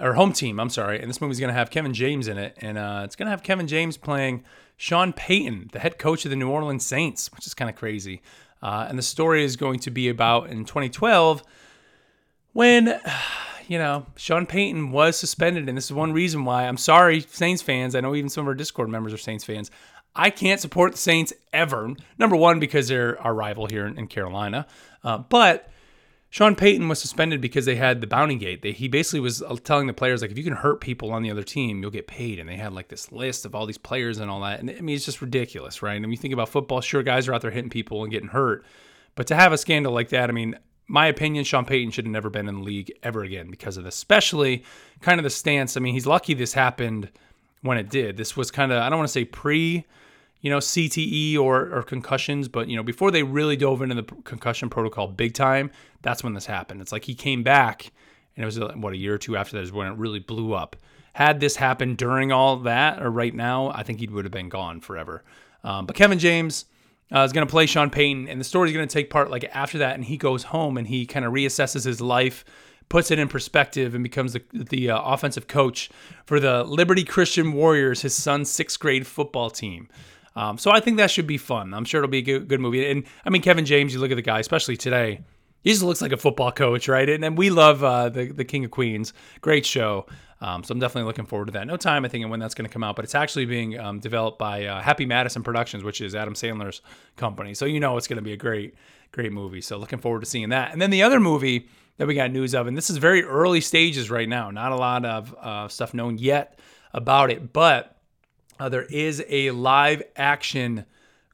or 0.00 0.14
home 0.14 0.32
team. 0.32 0.60
I'm 0.60 0.70
sorry, 0.70 1.00
and 1.00 1.08
this 1.08 1.20
movie's 1.20 1.40
gonna 1.40 1.52
have 1.52 1.70
Kevin 1.70 1.94
James 1.94 2.28
in 2.28 2.38
it, 2.38 2.56
and 2.60 2.78
uh, 2.78 3.02
it's 3.04 3.16
gonna 3.16 3.30
have 3.30 3.42
Kevin 3.42 3.66
James 3.66 3.96
playing 3.96 4.44
Sean 4.76 5.12
Payton, 5.12 5.70
the 5.72 5.78
head 5.78 5.98
coach 5.98 6.24
of 6.24 6.30
the 6.30 6.36
New 6.36 6.48
Orleans 6.48 6.84
Saints, 6.84 7.30
which 7.32 7.46
is 7.46 7.54
kind 7.54 7.68
of 7.68 7.76
crazy. 7.76 8.22
Uh, 8.62 8.86
and 8.88 8.96
the 8.96 9.02
story 9.02 9.44
is 9.44 9.56
going 9.56 9.80
to 9.80 9.90
be 9.90 10.08
about 10.08 10.48
in 10.48 10.64
2012 10.64 11.42
when 12.52 13.00
you 13.68 13.78
know, 13.78 14.06
Sean 14.16 14.46
Payton 14.46 14.90
was 14.90 15.16
suspended, 15.16 15.68
and 15.68 15.76
this 15.76 15.86
is 15.86 15.92
one 15.92 16.12
reason 16.12 16.44
why 16.44 16.66
I'm 16.66 16.76
sorry, 16.76 17.20
Saints 17.20 17.62
fans. 17.62 17.94
I 17.94 18.00
know 18.00 18.14
even 18.14 18.28
some 18.28 18.42
of 18.42 18.48
our 18.48 18.54
Discord 18.54 18.88
members 18.88 19.12
are 19.12 19.18
Saints 19.18 19.44
fans. 19.44 19.70
I 20.14 20.30
can't 20.30 20.60
support 20.60 20.92
the 20.92 20.98
Saints 20.98 21.32
ever. 21.52 21.94
Number 22.18 22.36
one, 22.36 22.60
because 22.60 22.88
they're 22.88 23.20
our 23.22 23.34
rival 23.34 23.66
here 23.66 23.86
in, 23.86 24.06
Carolina. 24.08 24.66
Uh, 25.02 25.18
but 25.18 25.70
Sean 26.32 26.56
Payton 26.56 26.88
was 26.88 26.98
suspended 26.98 27.42
because 27.42 27.66
they 27.66 27.76
had 27.76 28.00
the 28.00 28.06
bounty 28.06 28.36
gate. 28.36 28.62
They, 28.62 28.72
he 28.72 28.88
basically 28.88 29.20
was 29.20 29.42
uh, 29.42 29.54
telling 29.62 29.86
the 29.86 29.92
players, 29.92 30.22
like, 30.22 30.30
if 30.30 30.38
you 30.38 30.42
can 30.42 30.54
hurt 30.54 30.80
people 30.80 31.12
on 31.12 31.22
the 31.22 31.30
other 31.30 31.42
team, 31.42 31.82
you'll 31.82 31.90
get 31.90 32.06
paid. 32.06 32.38
And 32.38 32.48
they 32.48 32.56
had 32.56 32.72
like 32.72 32.88
this 32.88 33.12
list 33.12 33.44
of 33.44 33.54
all 33.54 33.66
these 33.66 33.76
players 33.76 34.18
and 34.18 34.30
all 34.30 34.40
that. 34.40 34.58
And 34.58 34.70
I 34.70 34.80
mean, 34.80 34.96
it's 34.96 35.04
just 35.04 35.20
ridiculous, 35.20 35.82
right? 35.82 35.92
And 35.92 36.02
when 36.02 36.10
you 36.10 36.16
think 36.16 36.32
about 36.32 36.48
football, 36.48 36.80
sure, 36.80 37.02
guys 37.02 37.28
are 37.28 37.34
out 37.34 37.42
there 37.42 37.50
hitting 37.50 37.68
people 37.68 38.02
and 38.02 38.10
getting 38.10 38.30
hurt. 38.30 38.64
But 39.14 39.26
to 39.26 39.34
have 39.34 39.52
a 39.52 39.58
scandal 39.58 39.92
like 39.92 40.08
that, 40.08 40.30
I 40.30 40.32
mean, 40.32 40.58
my 40.86 41.06
opinion, 41.06 41.44
Sean 41.44 41.66
Payton 41.66 41.90
should 41.90 42.06
have 42.06 42.12
never 42.12 42.30
been 42.30 42.48
in 42.48 42.60
the 42.60 42.62
league 42.62 42.90
ever 43.02 43.22
again 43.22 43.50
because 43.50 43.76
of 43.76 43.84
this, 43.84 43.96
especially 43.96 44.64
kind 45.02 45.20
of 45.20 45.24
the 45.24 45.30
stance. 45.30 45.76
I 45.76 45.80
mean, 45.80 45.92
he's 45.92 46.06
lucky 46.06 46.32
this 46.32 46.54
happened 46.54 47.10
when 47.60 47.76
it 47.76 47.90
did. 47.90 48.16
This 48.16 48.38
was 48.38 48.50
kind 48.50 48.72
of, 48.72 48.78
I 48.78 48.88
don't 48.88 49.00
want 49.00 49.08
to 49.08 49.12
say 49.12 49.26
pre, 49.26 49.84
you 50.42 50.50
know, 50.50 50.58
CTE 50.58 51.38
or, 51.38 51.72
or 51.72 51.82
concussions, 51.82 52.48
but, 52.48 52.68
you 52.68 52.76
know, 52.76 52.82
before 52.82 53.10
they 53.10 53.22
really 53.22 53.56
dove 53.56 53.80
into 53.80 53.94
the 53.94 54.02
concussion 54.02 54.68
protocol 54.68 55.08
big 55.08 55.32
time, 55.34 55.70
that's 56.02 56.22
when 56.22 56.34
this 56.34 56.46
happened. 56.46 56.82
It's 56.82 56.92
like 56.92 57.04
he 57.04 57.14
came 57.14 57.42
back 57.42 57.92
and 58.36 58.42
it 58.42 58.46
was, 58.46 58.58
what, 58.58 58.92
a 58.92 58.96
year 58.96 59.14
or 59.14 59.18
two 59.18 59.36
after 59.36 59.56
that 59.56 59.62
is 59.62 59.72
when 59.72 59.86
it 59.86 59.96
really 59.96 60.18
blew 60.18 60.52
up. 60.52 60.76
Had 61.14 61.40
this 61.40 61.56
happened 61.56 61.96
during 61.96 62.32
all 62.32 62.56
that 62.58 63.00
or 63.00 63.10
right 63.10 63.34
now, 63.34 63.70
I 63.70 63.82
think 63.84 64.00
he 64.00 64.06
would 64.08 64.24
have 64.24 64.32
been 64.32 64.48
gone 64.48 64.80
forever. 64.80 65.22
Um, 65.62 65.86
but 65.86 65.94
Kevin 65.94 66.18
James, 66.18 66.66
uh, 67.14 67.20
is 67.20 67.32
going 67.32 67.46
to 67.46 67.50
play 67.50 67.66
Sean 67.66 67.90
Payton, 67.90 68.28
and 68.28 68.40
the 68.40 68.44
story 68.44 68.70
is 68.70 68.74
going 68.74 68.88
to 68.88 68.92
take 68.92 69.10
part 69.10 69.30
like 69.30 69.44
after 69.52 69.78
that, 69.78 69.94
and 69.94 70.04
he 70.04 70.16
goes 70.16 70.44
home 70.44 70.78
and 70.78 70.86
he 70.86 71.04
kind 71.04 71.24
of 71.24 71.32
reassesses 71.32 71.84
his 71.84 72.00
life, 72.00 72.44
puts 72.88 73.10
it 73.10 73.18
in 73.18 73.28
perspective, 73.28 73.94
and 73.94 74.02
becomes 74.02 74.32
the 74.32 74.42
the 74.52 74.90
uh, 74.90 75.00
offensive 75.02 75.46
coach 75.46 75.90
for 76.24 76.40
the 76.40 76.64
Liberty 76.64 77.04
Christian 77.04 77.52
Warriors, 77.52 78.00
his 78.00 78.14
son's 78.14 78.48
sixth 78.48 78.80
grade 78.80 79.06
football 79.06 79.50
team. 79.50 79.88
Um, 80.34 80.58
so 80.58 80.70
I 80.70 80.80
think 80.80 80.96
that 80.96 81.10
should 81.10 81.26
be 81.26 81.38
fun. 81.38 81.74
I'm 81.74 81.84
sure 81.84 81.98
it'll 81.98 82.10
be 82.10 82.18
a 82.18 82.22
good, 82.22 82.48
good 82.48 82.60
movie. 82.60 82.90
And 82.90 83.04
I 83.24 83.30
mean, 83.30 83.42
Kevin 83.42 83.64
James, 83.64 83.92
you 83.92 84.00
look 84.00 84.10
at 84.10 84.16
the 84.16 84.22
guy, 84.22 84.38
especially 84.38 84.76
today. 84.76 85.20
He 85.62 85.70
just 85.70 85.82
looks 85.82 86.02
like 86.02 86.10
a 86.10 86.16
football 86.16 86.50
coach, 86.50 86.88
right? 86.88 87.08
And, 87.08 87.24
and 87.24 87.38
we 87.38 87.50
love 87.50 87.84
uh, 87.84 88.08
the 88.08 88.26
the 88.32 88.44
King 88.44 88.64
of 88.64 88.70
Queens. 88.72 89.12
Great 89.40 89.64
show. 89.64 90.06
Um, 90.40 90.64
so 90.64 90.72
I'm 90.72 90.80
definitely 90.80 91.06
looking 91.06 91.24
forward 91.24 91.46
to 91.46 91.52
that. 91.52 91.68
No 91.68 91.76
time, 91.76 92.04
I 92.04 92.08
think, 92.08 92.22
and 92.22 92.30
when 92.30 92.40
that's 92.40 92.54
going 92.54 92.68
to 92.68 92.72
come 92.72 92.82
out, 92.82 92.96
but 92.96 93.04
it's 93.04 93.14
actually 93.14 93.44
being 93.44 93.78
um, 93.78 94.00
developed 94.00 94.40
by 94.40 94.66
uh, 94.66 94.82
Happy 94.82 95.06
Madison 95.06 95.44
Productions, 95.44 95.84
which 95.84 96.00
is 96.00 96.16
Adam 96.16 96.34
Sandler's 96.34 96.82
company. 97.16 97.54
So 97.54 97.64
you 97.64 97.78
know 97.78 97.96
it's 97.96 98.08
going 98.08 98.16
to 98.16 98.22
be 98.22 98.32
a 98.32 98.36
great, 98.36 98.74
great 99.12 99.32
movie. 99.32 99.60
So 99.60 99.76
looking 99.76 100.00
forward 100.00 100.18
to 100.20 100.26
seeing 100.26 100.48
that. 100.48 100.72
And 100.72 100.82
then 100.82 100.90
the 100.90 101.04
other 101.04 101.20
movie 101.20 101.68
that 101.96 102.08
we 102.08 102.16
got 102.16 102.32
news 102.32 102.54
of, 102.54 102.66
and 102.66 102.76
this 102.76 102.90
is 102.90 102.96
very 102.96 103.22
early 103.22 103.60
stages 103.60 104.10
right 104.10 104.28
now, 104.28 104.50
not 104.50 104.72
a 104.72 104.76
lot 104.76 105.04
of 105.04 105.32
uh, 105.40 105.68
stuff 105.68 105.94
known 105.94 106.18
yet 106.18 106.58
about 106.92 107.30
it, 107.30 107.52
but 107.52 108.01
uh, 108.58 108.68
there 108.68 108.84
is 108.84 109.24
a 109.28 109.50
live 109.50 110.02
action 110.16 110.84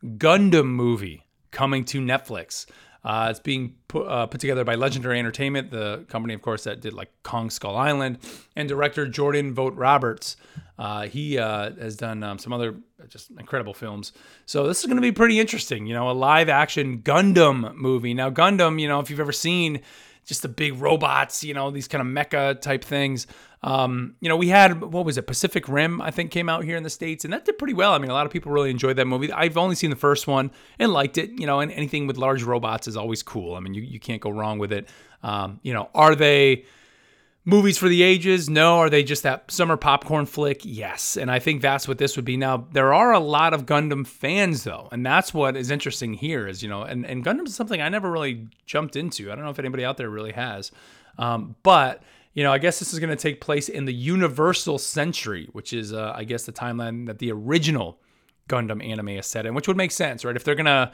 Gundam 0.04 0.66
movie 0.66 1.24
coming 1.50 1.84
to 1.86 2.00
Netflix. 2.00 2.66
Uh, 3.04 3.28
it's 3.30 3.40
being 3.40 3.74
put, 3.86 4.06
uh, 4.06 4.26
put 4.26 4.40
together 4.40 4.64
by 4.64 4.74
Legendary 4.74 5.18
Entertainment, 5.18 5.70
the 5.70 6.04
company, 6.08 6.34
of 6.34 6.42
course, 6.42 6.64
that 6.64 6.80
did 6.80 6.92
like 6.92 7.10
Kong 7.22 7.48
Skull 7.48 7.76
Island, 7.76 8.18
and 8.56 8.68
director 8.68 9.06
Jordan 9.06 9.54
Vogt-Roberts. 9.54 10.36
Uh, 10.78 11.06
he 11.06 11.38
uh, 11.38 11.70
has 11.72 11.96
done 11.96 12.22
um, 12.22 12.38
some 12.38 12.52
other 12.52 12.76
just 13.08 13.30
incredible 13.30 13.74
films. 13.74 14.12
So 14.46 14.66
this 14.66 14.80
is 14.80 14.86
going 14.86 14.96
to 14.96 15.02
be 15.02 15.12
pretty 15.12 15.40
interesting. 15.40 15.86
You 15.86 15.94
know, 15.94 16.10
a 16.10 16.12
live 16.12 16.48
action 16.48 16.98
Gundam 17.02 17.74
movie. 17.74 18.14
Now, 18.14 18.30
Gundam, 18.30 18.80
you 18.80 18.88
know, 18.88 19.00
if 19.00 19.10
you've 19.10 19.20
ever 19.20 19.32
seen 19.32 19.80
just 20.28 20.42
the 20.42 20.48
big 20.48 20.78
robots, 20.78 21.42
you 21.42 21.54
know, 21.54 21.70
these 21.70 21.88
kind 21.88 22.02
of 22.02 22.06
mecha 22.06 22.60
type 22.60 22.84
things. 22.84 23.26
Um, 23.62 24.14
you 24.20 24.28
know, 24.28 24.36
we 24.36 24.48
had 24.48 24.82
what 24.82 25.06
was 25.06 25.16
it, 25.16 25.26
Pacific 25.26 25.68
Rim, 25.68 26.00
I 26.02 26.10
think, 26.10 26.30
came 26.30 26.48
out 26.48 26.64
here 26.64 26.76
in 26.76 26.82
the 26.82 26.90
states, 26.90 27.24
and 27.24 27.32
that 27.32 27.46
did 27.46 27.56
pretty 27.58 27.72
well. 27.72 27.92
I 27.92 27.98
mean, 27.98 28.10
a 28.10 28.14
lot 28.14 28.26
of 28.26 28.30
people 28.30 28.52
really 28.52 28.70
enjoyed 28.70 28.96
that 28.96 29.06
movie. 29.06 29.32
I've 29.32 29.56
only 29.56 29.74
seen 29.74 29.90
the 29.90 29.96
first 29.96 30.26
one 30.26 30.50
and 30.78 30.92
liked 30.92 31.16
it. 31.16 31.30
You 31.30 31.46
know, 31.46 31.60
and 31.60 31.72
anything 31.72 32.06
with 32.06 32.18
large 32.18 32.42
robots 32.42 32.86
is 32.86 32.96
always 32.96 33.22
cool. 33.22 33.54
I 33.54 33.60
mean, 33.60 33.72
you 33.74 33.82
you 33.82 33.98
can't 33.98 34.20
go 34.20 34.30
wrong 34.30 34.58
with 34.58 34.72
it. 34.72 34.88
Um, 35.22 35.60
you 35.62 35.72
know, 35.72 35.88
are 35.94 36.14
they 36.14 36.66
movies 37.48 37.78
for 37.78 37.88
the 37.88 38.02
ages? 38.02 38.50
No. 38.50 38.78
Are 38.78 38.90
they 38.90 39.02
just 39.02 39.22
that 39.22 39.50
summer 39.50 39.76
popcorn 39.76 40.26
flick? 40.26 40.60
Yes. 40.64 41.16
And 41.16 41.30
I 41.30 41.38
think 41.38 41.62
that's 41.62 41.88
what 41.88 41.98
this 41.98 42.14
would 42.16 42.24
be. 42.24 42.36
Now, 42.36 42.68
there 42.72 42.92
are 42.92 43.12
a 43.12 43.18
lot 43.18 43.54
of 43.54 43.64
Gundam 43.64 44.06
fans 44.06 44.64
though, 44.64 44.88
and 44.92 45.04
that's 45.04 45.32
what 45.32 45.56
is 45.56 45.70
interesting 45.70 46.12
here 46.14 46.46
is, 46.46 46.62
you 46.62 46.68
know, 46.68 46.82
and, 46.82 47.06
and 47.06 47.24
Gundam 47.24 47.46
is 47.46 47.54
something 47.54 47.80
I 47.80 47.88
never 47.88 48.10
really 48.10 48.46
jumped 48.66 48.96
into. 48.96 49.32
I 49.32 49.34
don't 49.34 49.44
know 49.44 49.50
if 49.50 49.58
anybody 49.58 49.84
out 49.84 49.96
there 49.96 50.10
really 50.10 50.32
has. 50.32 50.70
Um, 51.16 51.56
but 51.62 52.02
you 52.34 52.44
know, 52.44 52.52
I 52.52 52.58
guess 52.58 52.78
this 52.78 52.92
is 52.92 53.00
going 53.00 53.10
to 53.10 53.16
take 53.16 53.40
place 53.40 53.68
in 53.68 53.86
the 53.86 53.94
Universal 53.94 54.78
Century, 54.78 55.48
which 55.52 55.72
is, 55.72 55.92
uh, 55.92 56.12
I 56.14 56.22
guess, 56.22 56.44
the 56.44 56.52
timeline 56.52 57.06
that 57.06 57.18
the 57.18 57.32
original 57.32 57.98
Gundam 58.48 58.84
anime 58.86 59.08
is 59.08 59.26
set 59.26 59.44
in, 59.44 59.54
which 59.54 59.66
would 59.66 59.76
make 59.76 59.90
sense, 59.90 60.24
right? 60.24 60.36
If 60.36 60.44
they're 60.44 60.54
going 60.54 60.66
to 60.66 60.92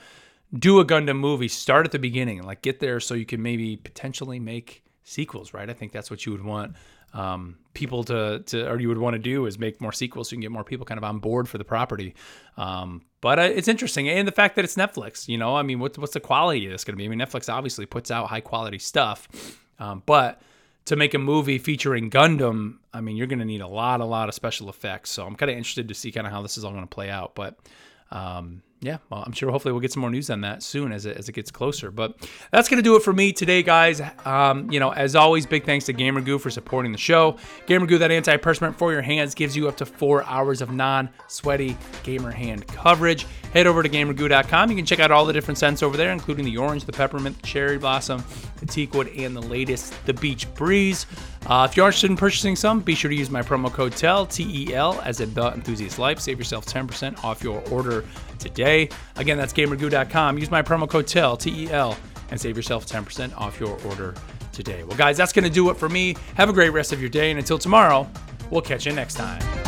do 0.58 0.80
a 0.80 0.86
Gundam 0.86 1.18
movie, 1.18 1.48
start 1.48 1.84
at 1.84 1.92
the 1.92 1.98
beginning 1.98 2.42
like 2.42 2.62
get 2.62 2.80
there 2.80 3.00
so 3.00 3.14
you 3.14 3.26
can 3.26 3.42
maybe 3.42 3.76
potentially 3.76 4.38
make 4.38 4.84
sequels, 5.04 5.54
right? 5.54 5.70
I 5.70 5.72
think 5.72 5.92
that's 5.92 6.10
what 6.10 6.26
you 6.26 6.32
would 6.32 6.44
want 6.44 6.74
um, 7.14 7.56
people 7.74 8.02
to, 8.04 8.40
to, 8.46 8.68
or 8.68 8.78
you 8.80 8.88
would 8.88 8.98
want 8.98 9.14
to 9.14 9.18
do 9.20 9.46
is 9.46 9.58
make 9.58 9.80
more 9.80 9.92
sequels 9.92 10.28
so 10.28 10.32
you 10.32 10.38
can 10.38 10.42
get 10.42 10.50
more 10.50 10.64
people 10.64 10.84
kind 10.84 10.98
of 10.98 11.04
on 11.04 11.20
board 11.20 11.48
for 11.48 11.58
the 11.58 11.64
property. 11.64 12.14
Um, 12.56 13.02
but 13.20 13.38
uh, 13.38 13.42
it's 13.42 13.68
interesting. 13.68 14.08
And 14.08 14.26
the 14.26 14.32
fact 14.32 14.56
that 14.56 14.64
it's 14.64 14.74
Netflix, 14.74 15.28
you 15.28 15.38
know, 15.38 15.56
I 15.56 15.62
mean, 15.62 15.78
what's, 15.78 15.96
what's 15.96 16.12
the 16.12 16.20
quality 16.20 16.66
of 16.66 16.72
this 16.72 16.84
going 16.84 16.94
to 16.94 16.98
be? 16.98 17.04
I 17.04 17.08
mean, 17.08 17.20
Netflix 17.20 17.52
obviously 17.52 17.86
puts 17.86 18.10
out 18.10 18.26
high 18.26 18.40
quality 18.40 18.78
stuff, 18.78 19.28
um, 19.78 20.02
but 20.06 20.42
to 20.86 20.96
make 20.96 21.14
a 21.14 21.18
movie 21.18 21.58
featuring 21.58 22.10
Gundam, 22.10 22.78
I 22.92 23.00
mean, 23.00 23.16
you're 23.16 23.28
going 23.28 23.38
to 23.38 23.44
need 23.44 23.62
a 23.62 23.68
lot, 23.68 24.00
a 24.00 24.04
lot 24.04 24.28
of 24.28 24.34
special 24.34 24.68
effects. 24.68 25.10
So 25.10 25.24
I'm 25.24 25.36
kind 25.36 25.50
of 25.50 25.56
interested 25.56 25.88
to 25.88 25.94
see 25.94 26.12
kind 26.12 26.26
of 26.26 26.32
how 26.32 26.42
this 26.42 26.58
is 26.58 26.64
all 26.64 26.72
going 26.72 26.82
to 26.82 26.88
play 26.88 27.10
out. 27.10 27.34
But 27.34 27.58
um, 28.10 28.62
yeah, 28.84 28.98
well, 29.08 29.22
I'm 29.24 29.32
sure 29.32 29.50
hopefully 29.50 29.72
we'll 29.72 29.80
get 29.80 29.92
some 29.92 30.02
more 30.02 30.10
news 30.10 30.28
on 30.30 30.42
that 30.42 30.62
soon 30.62 30.92
as 30.92 31.06
it, 31.06 31.16
as 31.16 31.28
it 31.28 31.32
gets 31.32 31.50
closer. 31.50 31.90
But 31.90 32.16
that's 32.50 32.68
going 32.68 32.76
to 32.76 32.82
do 32.82 32.96
it 32.96 33.02
for 33.02 33.12
me 33.12 33.32
today, 33.32 33.62
guys. 33.62 34.02
Um, 34.24 34.70
you 34.70 34.78
know, 34.78 34.90
as 34.90 35.16
always, 35.16 35.46
big 35.46 35.64
thanks 35.64 35.86
to 35.86 35.94
GamerGoo 35.94 36.40
for 36.40 36.50
supporting 36.50 36.92
the 36.92 36.98
show. 36.98 37.36
GamerGoo, 37.66 37.98
that 37.98 38.10
anti-perspirant 38.10 38.76
for 38.76 38.92
your 38.92 39.02
hands, 39.02 39.34
gives 39.34 39.56
you 39.56 39.68
up 39.68 39.76
to 39.78 39.86
four 39.86 40.24
hours 40.24 40.60
of 40.60 40.70
non-sweaty 40.70 41.76
gamer 42.02 42.30
hand 42.30 42.66
coverage. 42.66 43.26
Head 43.52 43.66
over 43.66 43.82
to 43.82 43.88
GamerGoo.com. 43.88 44.70
You 44.70 44.76
can 44.76 44.86
check 44.86 45.00
out 45.00 45.10
all 45.10 45.24
the 45.24 45.32
different 45.32 45.58
scents 45.58 45.82
over 45.82 45.96
there, 45.96 46.12
including 46.12 46.44
the 46.44 46.56
orange, 46.56 46.84
the 46.84 46.92
peppermint, 46.92 47.40
the 47.40 47.46
cherry 47.46 47.78
blossom, 47.78 48.22
the 48.56 48.66
teakwood, 48.66 49.16
and 49.18 49.34
the 49.34 49.42
latest, 49.42 49.94
the 50.06 50.14
beach 50.14 50.52
breeze. 50.54 51.06
Uh, 51.46 51.66
if 51.68 51.76
you're 51.76 51.86
interested 51.86 52.10
in 52.10 52.16
purchasing 52.16 52.56
some, 52.56 52.80
be 52.80 52.94
sure 52.94 53.10
to 53.10 53.14
use 53.14 53.28
my 53.28 53.42
promo 53.42 53.70
code 53.70 53.92
TEL, 53.92 54.24
T 54.26 54.68
E 54.68 54.74
L, 54.74 55.00
as 55.04 55.20
a 55.20 55.26
the 55.26 55.52
enthusiast 55.52 55.98
life. 55.98 56.18
Save 56.18 56.38
yourself 56.38 56.64
10% 56.64 57.22
off 57.22 57.42
your 57.42 57.62
order 57.70 58.04
today. 58.44 58.88
Again, 59.16 59.36
that's 59.36 59.52
gamergoo.com. 59.52 60.38
Use 60.38 60.50
my 60.50 60.62
promo 60.62 60.88
code 60.88 61.08
TEL, 61.08 61.36
T 61.36 61.64
E 61.64 61.70
L, 61.70 61.96
and 62.30 62.40
save 62.40 62.56
yourself 62.56 62.86
10% 62.86 63.36
off 63.36 63.58
your 63.58 63.76
order 63.86 64.14
today. 64.52 64.84
Well, 64.84 64.96
guys, 64.96 65.16
that's 65.16 65.32
going 65.32 65.44
to 65.44 65.50
do 65.50 65.70
it 65.70 65.76
for 65.76 65.88
me. 65.88 66.16
Have 66.36 66.48
a 66.48 66.52
great 66.52 66.70
rest 66.70 66.92
of 66.92 67.00
your 67.00 67.10
day. 67.10 67.30
And 67.30 67.38
until 67.38 67.58
tomorrow, 67.58 68.08
we'll 68.50 68.62
catch 68.62 68.86
you 68.86 68.92
next 68.92 69.14
time. 69.14 69.63